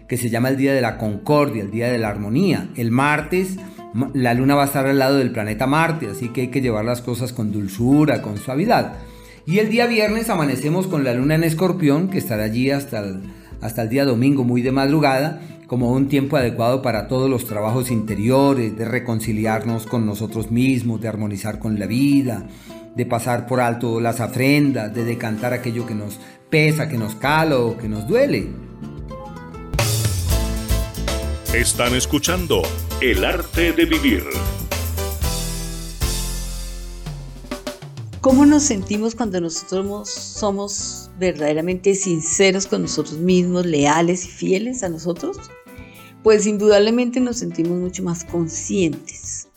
[0.07, 2.70] que se llama el día de la concordia, el día de la armonía.
[2.76, 3.57] El martes
[4.13, 6.85] la luna va a estar al lado del planeta Marte, así que hay que llevar
[6.85, 8.97] las cosas con dulzura, con suavidad.
[9.45, 13.21] Y el día viernes amanecemos con la luna en escorpión, que estará allí hasta el,
[13.61, 17.91] hasta el día domingo muy de madrugada, como un tiempo adecuado para todos los trabajos
[17.91, 22.47] interiores, de reconciliarnos con nosotros mismos, de armonizar con la vida,
[22.95, 26.19] de pasar por alto las ofrendas, de decantar aquello que nos
[26.49, 28.47] pesa, que nos cala o que nos duele.
[31.53, 32.61] Están escuchando
[32.99, 34.23] El arte de vivir.
[38.21, 44.89] ¿Cómo nos sentimos cuando nosotros somos verdaderamente sinceros con nosotros mismos, leales y fieles a
[44.89, 45.37] nosotros?
[46.23, 49.47] Pues indudablemente nos sentimos mucho más conscientes.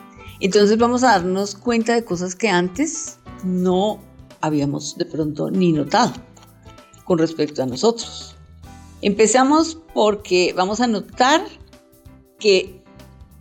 [0.41, 4.03] Entonces vamos a darnos cuenta de cosas que antes no
[4.43, 6.13] habíamos de pronto ni notado
[7.05, 8.37] con respecto a nosotros.
[9.01, 11.43] Empezamos porque vamos a notar
[12.39, 12.80] que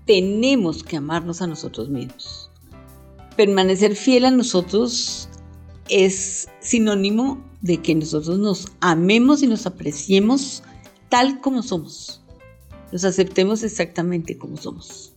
[0.10, 2.49] tenemos que amarnos a nosotros mismos.
[3.38, 5.30] Permanecer fiel a nosotros
[5.88, 10.64] es sinónimo de que nosotros nos amemos y nos apreciemos
[11.10, 12.24] tal como somos.
[12.91, 15.14] Nos aceptemos exactamente como somos.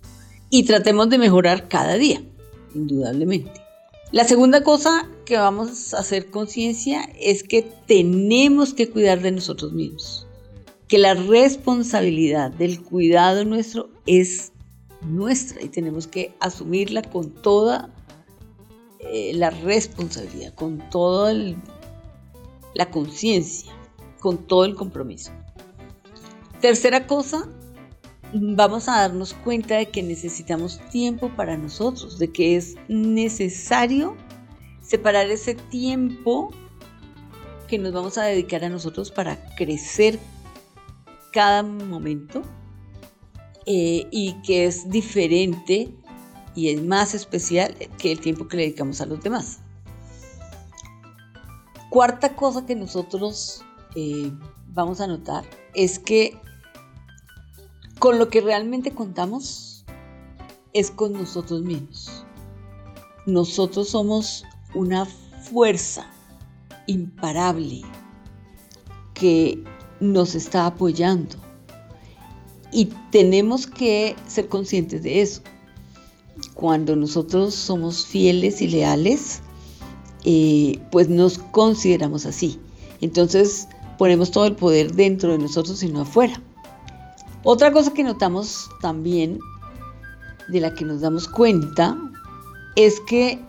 [0.51, 2.23] Y tratemos de mejorar cada día,
[2.75, 3.63] indudablemente.
[4.11, 9.73] La segunda cosa que vamos a hacer conciencia es que tenemos que cuidar de nosotros
[9.73, 10.27] mismos
[10.93, 14.52] que la responsabilidad del cuidado nuestro es
[15.05, 17.91] nuestra y tenemos que asumirla con toda
[19.01, 21.35] eh, la responsabilidad, con toda
[22.75, 23.73] la conciencia,
[24.21, 25.33] con todo el compromiso.
[26.61, 27.49] Tercera cosa,
[28.33, 34.17] vamos a darnos cuenta de que necesitamos tiempo para nosotros, de que es necesario
[34.81, 36.51] separar ese tiempo
[37.67, 40.19] que nos vamos a dedicar a nosotros para crecer
[41.33, 42.43] cada momento
[43.67, 45.95] eh, y que es diferente
[46.55, 49.61] y es más especial que el tiempo que le dedicamos a los demás.
[51.91, 53.63] Cuarta cosa que nosotros
[53.95, 54.33] eh,
[54.69, 55.45] vamos a notar
[55.75, 56.39] es que
[57.99, 59.85] con lo que realmente contamos
[60.73, 62.25] es con nosotros mismos.
[63.27, 64.45] Nosotros somos
[64.75, 66.07] una fuerza
[66.87, 67.83] imparable
[69.15, 69.63] que
[70.01, 71.37] nos está apoyando.
[72.73, 75.43] Y tenemos que ser conscientes de eso.
[76.55, 79.43] Cuando nosotros somos fieles y leales,
[80.25, 82.59] eh, pues nos consideramos así.
[83.01, 83.69] Entonces
[83.99, 86.41] ponemos todo el poder dentro de nosotros y no afuera.
[87.45, 89.39] Otra cosa que notamos también,
[90.49, 91.99] de la que nos damos cuenta,
[92.77, 93.41] es que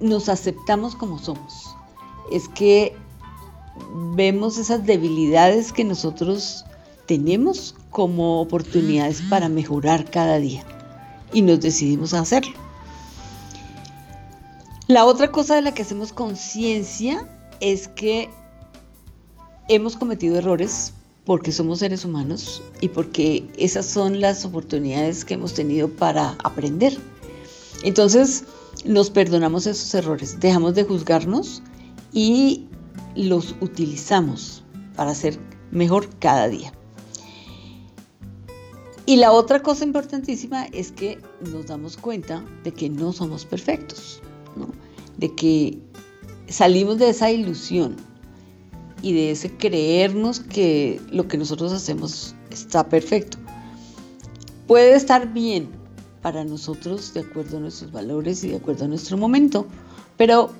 [0.00, 1.76] nos aceptamos como somos.
[2.32, 2.96] Es que
[4.14, 6.64] vemos esas debilidades que nosotros
[7.08, 10.62] tenemos como oportunidades para mejorar cada día
[11.32, 12.52] y nos decidimos a hacerlo.
[14.86, 17.26] La otra cosa de la que hacemos conciencia
[17.60, 18.30] es que
[19.68, 20.92] hemos cometido errores
[21.24, 26.98] porque somos seres humanos y porque esas son las oportunidades que hemos tenido para aprender.
[27.82, 28.44] Entonces
[28.84, 31.62] nos perdonamos esos errores, dejamos de juzgarnos
[32.12, 32.66] y
[33.16, 34.62] los utilizamos
[34.94, 35.38] para ser
[35.70, 36.72] mejor cada día.
[39.08, 44.20] Y la otra cosa importantísima es que nos damos cuenta de que no somos perfectos,
[45.16, 45.78] de que
[46.46, 47.96] salimos de esa ilusión
[49.00, 53.38] y de ese creernos que lo que nosotros hacemos está perfecto.
[54.66, 55.70] Puede estar bien
[56.20, 59.66] para nosotros de acuerdo a nuestros valores y de acuerdo a nuestro momento,
[60.18, 60.50] pero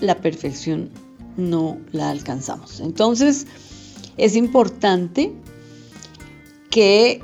[0.00, 0.90] la perfección
[1.36, 2.78] no la alcanzamos.
[2.78, 3.48] Entonces,
[4.16, 5.32] es importante
[6.70, 7.20] que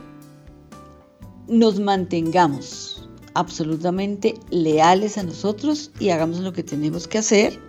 [1.52, 7.60] nos mantengamos absolutamente leales a nosotros y hagamos lo que tenemos que hacer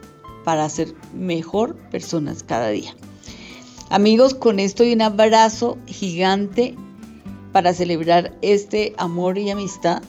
[0.45, 2.95] para ser mejor personas cada día.
[3.89, 6.76] Amigos, con esto y un abrazo gigante
[7.51, 10.01] para celebrar este amor y amistad.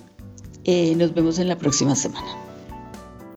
[0.64, 2.43] Eh, nos vemos en la próxima semana.